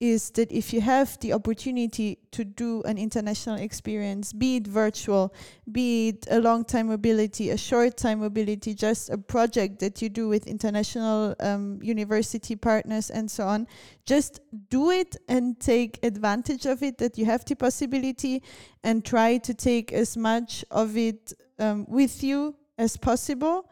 is 0.00 0.30
that 0.30 0.50
if 0.50 0.72
you 0.72 0.80
have 0.80 1.18
the 1.20 1.34
opportunity 1.34 2.18
to 2.30 2.42
do 2.42 2.82
an 2.84 2.96
international 2.96 3.56
experience, 3.56 4.32
be 4.32 4.56
it 4.56 4.66
virtual, 4.66 5.34
be 5.70 6.08
it 6.08 6.26
a 6.30 6.40
long 6.40 6.64
time 6.64 6.88
mobility, 6.88 7.50
a 7.50 7.56
short 7.56 7.98
time 7.98 8.20
mobility, 8.20 8.72
just 8.72 9.10
a 9.10 9.18
project 9.18 9.78
that 9.78 10.00
you 10.00 10.08
do 10.08 10.26
with 10.26 10.46
international 10.46 11.36
um, 11.40 11.78
university 11.82 12.56
partners 12.56 13.10
and 13.10 13.30
so 13.30 13.46
on, 13.46 13.66
just 14.06 14.40
do 14.70 14.90
it 14.90 15.16
and 15.28 15.60
take 15.60 15.98
advantage 16.02 16.64
of 16.64 16.82
it, 16.82 16.96
that 16.96 17.18
you 17.18 17.26
have 17.26 17.44
the 17.44 17.54
possibility 17.54 18.42
and 18.82 19.04
try 19.04 19.36
to 19.36 19.52
take 19.52 19.92
as 19.92 20.16
much 20.16 20.64
of 20.70 20.96
it 20.96 21.34
um, 21.58 21.84
with 21.88 22.24
you 22.24 22.56
as 22.78 22.96
possible 22.96 23.68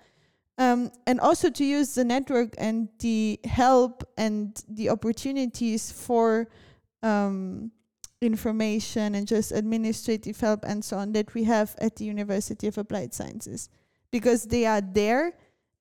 um, 0.59 0.91
and 1.07 1.21
also 1.21 1.49
to 1.49 1.65
use 1.65 1.95
the 1.95 2.05
network 2.05 2.55
and 2.59 2.89
the 2.99 3.39
help 3.45 4.03
and 4.19 4.63
the 4.69 4.91
opportunities 4.91 5.91
for 5.91 6.49
um, 7.03 7.71
information 8.21 9.15
and 9.15 9.29
just 9.29 9.53
administrative 9.53 10.39
help 10.41 10.65
and 10.65 10.85
so 10.85 10.99
on 10.99 11.13
that 11.13 11.33
we 11.35 11.45
have 11.45 11.77
at 11.81 11.95
the 11.97 12.05
University 12.05 12.67
of 12.67 12.77
Applied 12.77 13.15
Sciences 13.15 13.69
because 14.11 14.45
they 14.45 14.67
are 14.67 14.81
there 14.81 15.35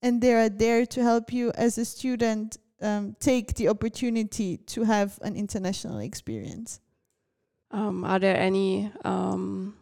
and 0.03 0.21
they 0.21 0.33
are 0.33 0.49
there 0.49 0.85
to 0.85 1.01
help 1.01 1.33
you 1.33 1.51
as 1.55 1.79
a 1.79 1.85
student 1.85 2.57
um, 2.81 3.15
take 3.19 3.55
the 3.55 3.67
opportunity 3.69 4.57
to 4.57 4.83
have 4.83 5.17
an 5.23 5.35
international 5.35 5.97
experience. 5.97 6.79
Um, 7.71 8.03
are 8.03 8.19
there 8.19 8.37
any 8.37 8.91
um, 9.03 9.75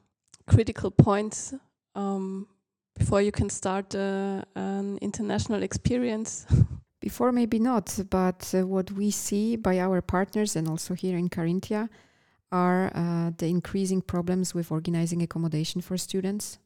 critical 0.47 0.89
points 0.89 1.53
um, 1.95 2.47
before 2.95 3.21
you 3.21 3.31
can 3.31 3.49
start 3.49 3.93
uh, 3.95 4.41
an 4.55 4.97
international 5.01 5.63
experience? 5.63 6.45
Before, 7.01 7.31
maybe 7.31 7.59
not, 7.59 7.99
but 8.09 8.51
uh, 8.55 8.65
what 8.65 8.89
we 8.89 9.11
see 9.11 9.57
by 9.57 9.79
our 9.79 10.01
partners 10.01 10.55
and 10.55 10.67
also 10.67 10.95
here 10.95 11.15
in 11.17 11.29
Carinthia 11.29 11.87
are 12.51 12.91
uh, 12.95 13.31
the 13.37 13.45
increasing 13.47 14.01
problems 14.01 14.55
with 14.55 14.71
organizing 14.71 15.21
accommodation 15.21 15.81
for 15.81 15.97
students. 15.97 16.57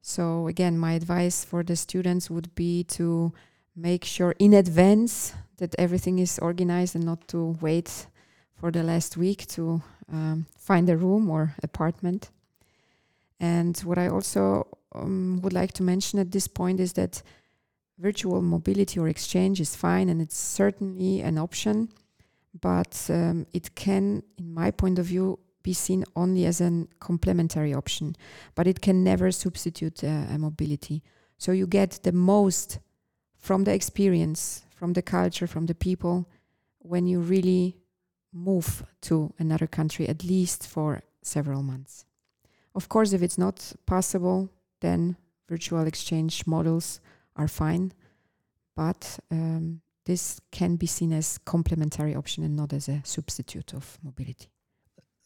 So, 0.00 0.46
again, 0.46 0.78
my 0.78 0.92
advice 0.92 1.44
for 1.44 1.64
the 1.64 1.74
students 1.74 2.30
would 2.30 2.54
be 2.54 2.84
to 2.84 3.32
make 3.74 4.04
sure 4.04 4.34
in 4.38 4.52
advance 4.54 5.34
that 5.56 5.74
everything 5.78 6.18
is 6.18 6.38
organized 6.38 6.94
and 6.94 7.04
not 7.04 7.26
to 7.28 7.56
wait 7.60 8.06
for 8.54 8.70
the 8.70 8.82
last 8.82 9.16
week 9.16 9.46
to 9.48 9.82
um, 10.12 10.46
find 10.56 10.88
a 10.88 10.96
room 10.96 11.30
or 11.30 11.54
apartment. 11.62 12.30
And 13.40 13.76
what 13.78 13.98
I 13.98 14.08
also 14.08 14.66
um, 14.94 15.40
would 15.42 15.52
like 15.52 15.72
to 15.72 15.82
mention 15.82 16.18
at 16.18 16.30
this 16.30 16.48
point 16.48 16.80
is 16.80 16.92
that 16.94 17.22
virtual 17.98 18.42
mobility 18.42 18.98
or 18.98 19.08
exchange 19.08 19.60
is 19.60 19.76
fine 19.76 20.08
and 20.08 20.20
it's 20.20 20.36
certainly 20.36 21.20
an 21.20 21.38
option, 21.38 21.88
but 22.60 23.06
um, 23.08 23.46
it 23.52 23.74
can, 23.74 24.22
in 24.38 24.52
my 24.52 24.70
point 24.70 24.98
of 24.98 25.06
view, 25.06 25.38
be 25.62 25.72
seen 25.72 26.04
only 26.14 26.44
as 26.44 26.60
a 26.60 26.86
complementary 27.00 27.72
option, 27.72 28.14
but 28.54 28.66
it 28.66 28.80
can 28.80 29.02
never 29.02 29.30
substitute 29.32 30.04
uh, 30.04 30.26
a 30.30 30.38
mobility. 30.38 31.02
So 31.38 31.52
you 31.52 31.66
get 31.66 32.00
the 32.02 32.12
most 32.12 32.78
from 33.36 33.64
the 33.64 33.72
experience, 33.72 34.64
from 34.76 34.92
the 34.92 35.02
culture, 35.02 35.46
from 35.46 35.66
the 35.66 35.74
people 35.74 36.28
when 36.78 37.06
you 37.06 37.20
really 37.20 37.76
move 38.32 38.84
to 39.00 39.32
another 39.38 39.66
country, 39.66 40.08
at 40.08 40.22
least 40.22 40.66
for 40.66 41.02
several 41.22 41.62
months. 41.62 42.04
Of 42.74 42.88
course, 42.88 43.12
if 43.12 43.22
it's 43.22 43.38
not 43.38 43.72
possible, 43.86 44.50
then 44.84 45.16
virtual 45.48 45.86
exchange 45.86 46.46
models 46.46 47.00
are 47.36 47.48
fine, 47.48 47.92
but 48.76 49.18
um, 49.30 49.80
this 50.04 50.40
can 50.50 50.76
be 50.76 50.86
seen 50.86 51.12
as 51.12 51.38
complementary 51.38 52.14
option 52.14 52.44
and 52.44 52.54
not 52.54 52.72
as 52.72 52.88
a 52.88 53.00
substitute 53.04 53.72
of 53.72 53.98
mobility. 54.02 54.50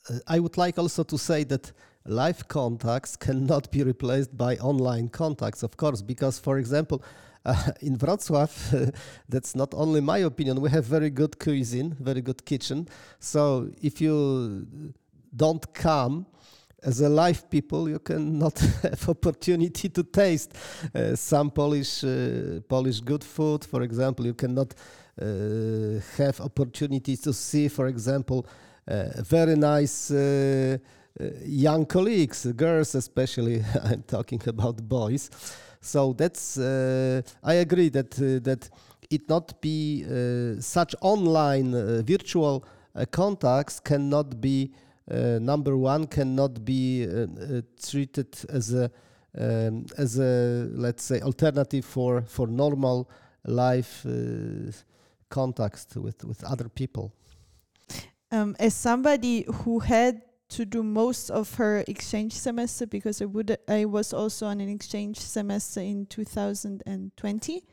Uh, 0.09 0.19
I 0.29 0.39
would 0.39 0.57
like 0.57 0.79
also 0.79 1.03
to 1.03 1.19
say 1.19 1.45
that 1.45 1.73
live 2.07 2.47
contacts 2.47 3.17
cannot 3.17 3.71
be 3.73 3.83
replaced 3.83 4.37
by 4.37 4.57
online 4.59 5.09
contacts, 5.09 5.63
of 5.63 5.77
course, 5.77 6.03
because, 6.03 6.39
for 6.39 6.59
example, 6.59 7.03
uh, 7.45 7.73
in 7.81 7.97
Wrocław, 7.99 8.95
that's 9.29 9.57
not 9.57 9.75
only 9.75 10.01
my 10.01 10.19
opinion, 10.19 10.61
we 10.61 10.71
have 10.71 10.85
very 10.85 11.11
good 11.11 11.39
cuisine, 11.39 11.97
very 11.99 12.21
good 12.21 12.45
kitchen. 12.45 12.87
So 13.19 13.71
if 13.83 14.01
you 14.01 14.67
don't 15.35 15.75
come, 15.75 16.27
as 16.83 17.01
a 17.01 17.09
live 17.09 17.51
people, 17.51 17.89
you 17.89 17.99
cannot 17.99 18.59
have 18.83 19.09
opportunity 19.09 19.89
to 19.89 20.03
taste 20.03 20.55
uh, 20.95 21.17
some 21.17 21.51
Polish 21.51 22.05
uh, 22.05 22.61
Polish 22.69 23.01
good 23.01 23.25
food. 23.25 23.65
For 23.65 23.83
example, 23.83 24.27
you 24.27 24.35
cannot 24.35 24.75
uh, 25.21 26.01
have 26.17 26.41
opportunity 26.41 27.17
to 27.17 27.33
see, 27.33 27.69
for 27.69 27.89
example, 27.89 28.47
uh, 28.87 29.23
very 29.23 29.57
nice 29.57 30.11
uh, 30.11 30.79
uh, 31.21 31.25
young 31.45 31.85
colleagues, 31.85 32.47
girls 32.57 32.95
especially. 32.95 33.65
I'm 33.85 34.03
talking 34.03 34.41
about 34.47 34.77
boys. 34.89 35.31
So 35.81 36.13
that's 36.13 36.59
I 36.59 37.55
agree 37.55 37.89
that 37.91 38.11
that 38.45 38.71
it 39.11 39.29
not 39.29 39.61
be 39.61 40.05
such 40.61 40.95
online 41.01 41.73
virtual 42.05 42.65
contacts 43.11 43.79
cannot 43.81 44.41
be 44.41 44.73
number 45.11 45.77
one 45.77 46.07
cannot 46.07 46.65
be 46.65 47.07
uh, 47.07 47.23
uh, 47.23 47.61
treated 47.83 48.37
as 48.49 48.75
a 48.75 48.91
um, 49.39 49.87
as 49.97 50.19
a 50.19 50.69
let's 50.73 51.05
say 51.05 51.21
alternative 51.21 51.85
for 51.85 52.23
for 52.23 52.47
normal 52.47 53.09
life 53.45 54.05
contact 55.29 55.97
with 55.97 56.25
with 56.25 56.45
other 56.45 56.69
people. 56.69 57.13
Um, 58.31 58.57
as 58.59 58.75
somebody 58.75 59.47
who 59.63 59.79
had 59.79 60.23
to 60.49 60.65
do 60.65 60.83
most 60.83 61.31
of 61.31 61.55
her 61.55 61.85
exchange 61.89 62.33
semester 62.33 62.87
because 62.87 63.21
I 63.21 63.27
would 63.27 63.57
I 63.69 63.85
was 63.85 64.13
also 64.13 64.47
on 64.47 64.61
an 64.61 64.69
exchange 64.69 65.19
semester 65.19 65.81
in 65.81 66.07
2020 66.07 67.65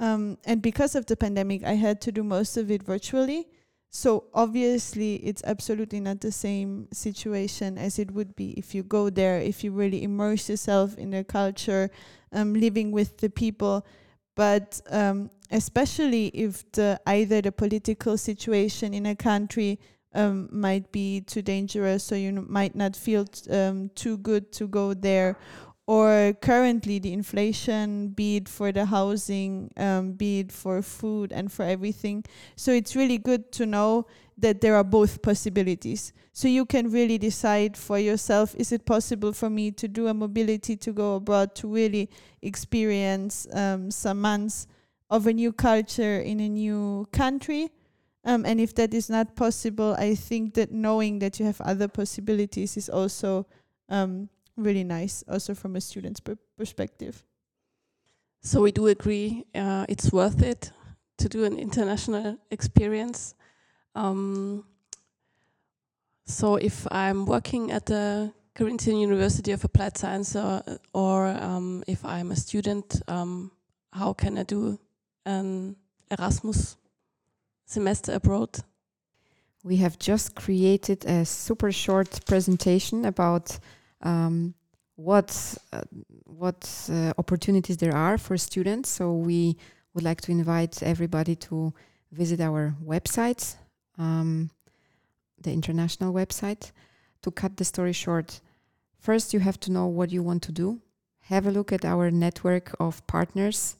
um, 0.00 0.38
and 0.44 0.60
because 0.60 0.94
of 0.94 1.06
the 1.06 1.16
pandemic 1.16 1.64
I 1.64 1.74
had 1.74 2.00
to 2.02 2.12
do 2.12 2.24
most 2.24 2.56
of 2.56 2.70
it 2.70 2.82
virtually 2.82 3.48
so 3.90 4.24
obviously, 4.34 5.16
it's 5.16 5.42
absolutely 5.44 6.00
not 6.00 6.20
the 6.20 6.32
same 6.32 6.88
situation 6.92 7.78
as 7.78 7.98
it 7.98 8.10
would 8.10 8.36
be 8.36 8.50
if 8.50 8.74
you 8.74 8.82
go 8.82 9.08
there, 9.08 9.38
if 9.38 9.64
you 9.64 9.72
really 9.72 10.02
immerse 10.02 10.48
yourself 10.50 10.96
in 10.98 11.10
the 11.10 11.24
culture, 11.24 11.90
um, 12.32 12.52
living 12.52 12.92
with 12.92 13.16
the 13.18 13.30
people. 13.30 13.86
But 14.36 14.80
um, 14.90 15.30
especially 15.50 16.28
if 16.28 16.70
the 16.72 17.00
either 17.06 17.40
the 17.40 17.50
political 17.50 18.18
situation 18.18 18.92
in 18.92 19.06
a 19.06 19.16
country 19.16 19.80
um, 20.14 20.48
might 20.52 20.92
be 20.92 21.22
too 21.22 21.42
dangerous, 21.42 22.04
so 22.04 22.14
you 22.14 22.32
might 22.32 22.74
not 22.74 22.94
feel 22.94 23.24
t- 23.24 23.50
um, 23.50 23.90
too 23.94 24.18
good 24.18 24.52
to 24.52 24.68
go 24.68 24.94
there, 24.94 25.36
or 25.88 26.34
currently 26.42 26.98
the 26.98 27.14
inflation, 27.14 28.08
be 28.08 28.36
it 28.36 28.46
for 28.46 28.70
the 28.70 28.84
housing, 28.84 29.72
um, 29.78 30.12
be 30.12 30.40
it 30.40 30.52
for 30.52 30.82
food 30.82 31.32
and 31.32 31.50
for 31.50 31.62
everything. 31.62 32.22
So 32.56 32.72
it's 32.72 32.94
really 32.94 33.16
good 33.16 33.50
to 33.52 33.64
know 33.64 34.06
that 34.36 34.60
there 34.60 34.76
are 34.76 34.84
both 34.84 35.22
possibilities. 35.22 36.12
So 36.34 36.46
you 36.46 36.66
can 36.66 36.90
really 36.90 37.16
decide 37.16 37.74
for 37.74 37.98
yourself 37.98 38.54
is 38.58 38.70
it 38.70 38.84
possible 38.84 39.32
for 39.32 39.48
me 39.48 39.70
to 39.72 39.88
do 39.88 40.08
a 40.08 40.14
mobility 40.14 40.76
to 40.76 40.92
go 40.92 41.14
abroad 41.14 41.54
to 41.54 41.72
really 41.72 42.10
experience 42.42 43.46
um, 43.54 43.90
some 43.90 44.20
months 44.20 44.66
of 45.08 45.26
a 45.26 45.32
new 45.32 45.54
culture 45.54 46.20
in 46.20 46.38
a 46.40 46.50
new 46.50 47.08
country? 47.12 47.70
Um, 48.26 48.44
and 48.44 48.60
if 48.60 48.74
that 48.74 48.92
is 48.92 49.08
not 49.08 49.34
possible, 49.34 49.96
I 49.98 50.16
think 50.16 50.52
that 50.52 50.70
knowing 50.70 51.20
that 51.20 51.40
you 51.40 51.46
have 51.46 51.62
other 51.62 51.88
possibilities 51.88 52.76
is 52.76 52.90
also 52.90 53.46
um, 53.88 54.28
really 54.58 54.84
nice, 54.84 55.24
also 55.28 55.54
from 55.54 55.76
a 55.76 55.80
student's 55.80 56.20
per 56.20 56.36
perspective. 56.56 57.24
So 58.42 58.62
we 58.62 58.72
do 58.72 58.86
agree 58.86 59.44
uh, 59.54 59.86
it's 59.88 60.12
worth 60.12 60.42
it 60.42 60.72
to 61.18 61.28
do 61.28 61.44
an 61.44 61.58
international 61.58 62.38
experience. 62.50 63.34
Um, 63.94 64.64
so 66.26 66.56
if 66.56 66.86
I'm 66.90 67.26
working 67.26 67.72
at 67.72 67.86
the 67.86 68.32
Carinthian 68.54 68.98
University 68.98 69.52
of 69.52 69.64
Applied 69.64 69.96
Science 69.96 70.36
or, 70.36 70.62
or 70.92 71.26
um, 71.26 71.82
if 71.86 72.04
I'm 72.04 72.30
a 72.30 72.36
student, 72.36 73.00
um, 73.08 73.50
how 73.92 74.12
can 74.12 74.38
I 74.38 74.42
do 74.42 74.78
an 75.24 75.76
Erasmus 76.10 76.76
semester 77.66 78.12
abroad? 78.12 78.58
We 79.64 79.76
have 79.76 79.98
just 79.98 80.34
created 80.34 81.04
a 81.04 81.24
super 81.24 81.72
short 81.72 82.24
presentation 82.26 83.04
about 83.04 83.58
um, 84.02 84.54
what 84.96 85.56
uh, 85.72 85.82
what 86.24 86.88
uh, 86.92 87.12
opportunities 87.18 87.76
there 87.76 87.94
are 87.94 88.18
for 88.18 88.36
students. 88.36 88.88
So 88.90 89.12
we 89.14 89.56
would 89.94 90.04
like 90.04 90.20
to 90.22 90.32
invite 90.32 90.82
everybody 90.82 91.36
to 91.36 91.72
visit 92.12 92.40
our 92.40 92.74
website, 92.84 93.56
um, 93.96 94.50
the 95.40 95.52
international 95.52 96.12
website. 96.12 96.72
To 97.22 97.30
cut 97.30 97.56
the 97.56 97.64
story 97.64 97.92
short, 97.92 98.40
first 99.00 99.34
you 99.34 99.40
have 99.40 99.58
to 99.60 99.72
know 99.72 99.86
what 99.86 100.12
you 100.12 100.22
want 100.22 100.42
to 100.44 100.52
do. 100.52 100.80
Have 101.22 101.46
a 101.46 101.50
look 101.50 101.72
at 101.72 101.84
our 101.84 102.10
network 102.10 102.74
of 102.78 103.04
partners. 103.06 103.76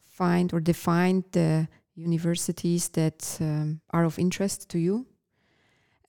Find 0.00 0.52
or 0.52 0.60
define 0.60 1.24
the 1.32 1.68
universities 1.94 2.88
that 2.90 3.38
um, 3.40 3.80
are 3.90 4.04
of 4.04 4.18
interest 4.18 4.68
to 4.70 4.78
you, 4.78 5.06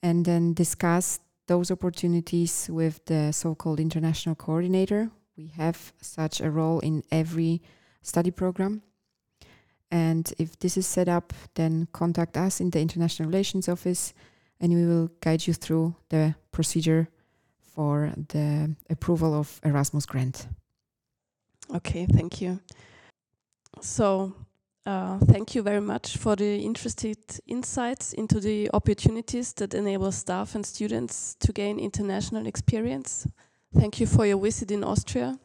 and 0.02 0.24
then 0.24 0.52
discuss 0.54 1.20
those 1.46 1.70
opportunities 1.70 2.68
with 2.70 3.04
the 3.06 3.32
so-called 3.32 3.80
international 3.80 4.34
coordinator. 4.34 5.10
We 5.36 5.48
have 5.56 5.92
such 6.00 6.40
a 6.40 6.50
role 6.50 6.80
in 6.80 7.02
every 7.10 7.62
study 8.02 8.30
program. 8.30 8.82
And 9.90 10.32
if 10.38 10.58
this 10.58 10.76
is 10.76 10.86
set 10.86 11.08
up, 11.08 11.32
then 11.54 11.88
contact 11.92 12.36
us 12.36 12.60
in 12.60 12.70
the 12.70 12.80
International 12.80 13.28
Relations 13.28 13.68
Office 13.68 14.14
and 14.60 14.72
we 14.72 14.86
will 14.86 15.10
guide 15.20 15.46
you 15.46 15.52
through 15.52 15.94
the 16.08 16.34
procedure 16.52 17.08
for 17.74 18.12
the 18.28 18.74
approval 18.88 19.34
of 19.34 19.60
Erasmus 19.64 20.06
grant. 20.06 20.46
Okay, 21.74 22.06
thank 22.06 22.40
you. 22.40 22.60
So 23.80 24.32
uh, 24.86 25.18
thank 25.18 25.54
you 25.54 25.62
very 25.62 25.80
much 25.80 26.18
for 26.18 26.36
the 26.36 26.56
interested 26.58 27.18
insights 27.46 28.12
into 28.12 28.38
the 28.38 28.70
opportunities 28.74 29.54
that 29.54 29.72
enable 29.72 30.12
staff 30.12 30.54
and 30.54 30.66
students 30.66 31.36
to 31.36 31.52
gain 31.52 31.78
international 31.78 32.46
experience. 32.46 33.26
Thank 33.74 33.98
you 33.98 34.06
for 34.06 34.26
your 34.26 34.38
visit 34.38 34.70
in 34.70 34.84
Austria. 34.84 35.38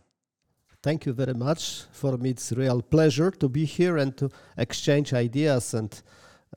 Thank 0.84 1.06
you 1.06 1.14
very 1.14 1.34
much. 1.34 1.84
For 1.92 2.18
me, 2.18 2.32
it's 2.32 2.52
a 2.52 2.56
real 2.56 2.82
pleasure 2.82 3.32
to 3.32 3.50
be 3.50 3.66
here 3.66 3.98
and 3.98 4.16
to 4.18 4.30
exchange 4.58 5.14
ideas 5.14 5.74
and 5.74 6.02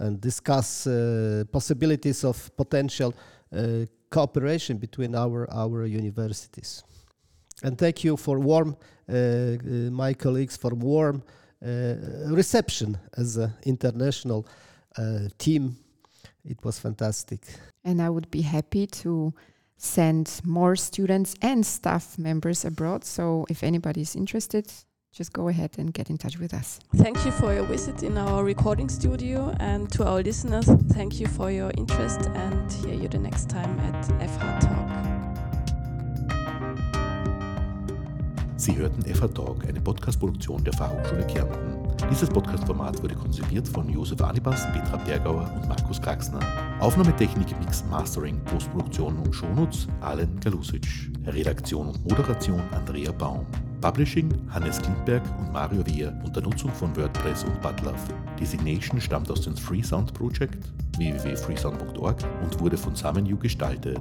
and 0.01 0.21
discuss 0.21 0.87
uh, 0.87 1.45
possibilities 1.53 2.25
of 2.25 2.51
potential 2.57 3.13
uh, 3.53 3.85
cooperation 4.11 4.79
between 4.79 5.15
our 5.15 5.47
our 5.53 5.87
universities. 5.87 6.83
And 7.63 7.79
thank 7.79 8.03
you 8.05 8.17
for 8.17 8.39
warm, 8.41 8.77
uh, 9.09 9.15
uh 9.15 9.91
my 9.91 10.15
colleagues, 10.15 10.57
for 10.57 10.75
warm 10.75 11.23
reception 11.63 12.99
as 13.17 13.37
an 13.37 13.53
international 13.65 14.47
uh, 14.99 15.29
team. 15.39 15.77
It 16.45 16.59
was 16.65 16.79
fantastic. 16.79 17.41
And 17.85 18.03
I 18.03 18.11
would 18.11 18.31
be 18.31 18.43
happy 18.43 18.87
to 18.87 19.33
send 19.77 20.41
more 20.45 20.77
students 20.77 21.35
and 21.43 21.65
staff 21.67 22.19
members 22.19 22.65
abroad. 22.65 23.05
So 23.05 23.47
if 23.49 23.63
anybody 23.63 24.03
is 24.03 24.15
interested, 24.15 24.73
just 25.13 25.33
go 25.33 25.49
ahead 25.49 25.73
and 25.79 25.93
get 25.93 26.09
in 26.09 26.17
touch 26.17 26.39
with 26.39 26.55
us. 26.55 26.81
Thank 26.97 27.25
you 27.27 27.33
for 27.33 27.53
your 27.53 27.65
visit 27.65 28.03
in 28.03 28.17
our 28.17 28.45
recording 28.45 28.89
studio 28.89 29.55
and 29.61 29.91
to 29.93 30.07
our 30.07 30.23
listeners, 30.23 30.67
thank 30.93 31.21
you 31.21 31.27
for 31.27 31.51
your 31.51 31.71
interest 31.77 32.21
and 32.35 32.73
hear 32.73 32.95
you 32.95 33.09
the 33.09 33.19
next 33.19 33.51
time 33.51 33.79
at 33.81 34.05
FH 34.21 34.61
Talk. 34.61 35.12
Sie 38.63 38.77
hörten 38.77 39.03
FH 39.03 39.27
Talk, 39.27 39.67
eine 39.67 39.81
Podcast-Produktion 39.81 40.63
der 40.63 40.73
Fachhochschule 40.73 41.27
Kärnten. 41.27 41.79
Dieses 42.09 42.29
Podcast-Format 42.29 43.03
wurde 43.03 43.17
konzipiert 43.17 43.67
von 43.67 43.89
Josef 43.89 44.23
Anibas, 44.23 44.73
Petra 44.73 44.99
Bergauer 44.99 45.51
und 45.57 45.69
Markus 45.69 46.01
Kraxner. 46.01 46.39
Aufnahmetechnik, 46.79 47.59
Mix, 47.59 47.85
Mastering, 47.91 48.39
Postproduktion 48.45 49.19
und 49.19 49.35
Shownotes 49.35 49.89
Alen 50.01 50.39
Galusic. 50.39 50.87
Redaktion 51.27 51.89
und 51.89 52.09
Moderation 52.09 52.63
Andrea 52.71 53.11
Baum. 53.11 53.45
Publishing 53.81 54.33
Hannes 54.49 54.81
Klindberg 54.81 55.25
und 55.41 55.53
Mario 55.53 55.85
Wehr 55.85 56.17
unter 56.25 56.41
Nutzung 56.41 56.71
von 56.71 56.97
WordPress 56.97 57.43
und 57.43 57.61
Butlove. 57.61 57.97
Designation 58.39 59.01
stammt 59.01 59.29
aus 59.29 59.41
dem 59.41 59.57
Freesound 59.57 60.15
Project 60.15 60.71
www.freesound.org 60.99 62.25
und 62.45 62.61
wurde 62.61 62.77
von 62.77 62.95
SamenU 62.95 63.37
gestaltet. 63.39 64.01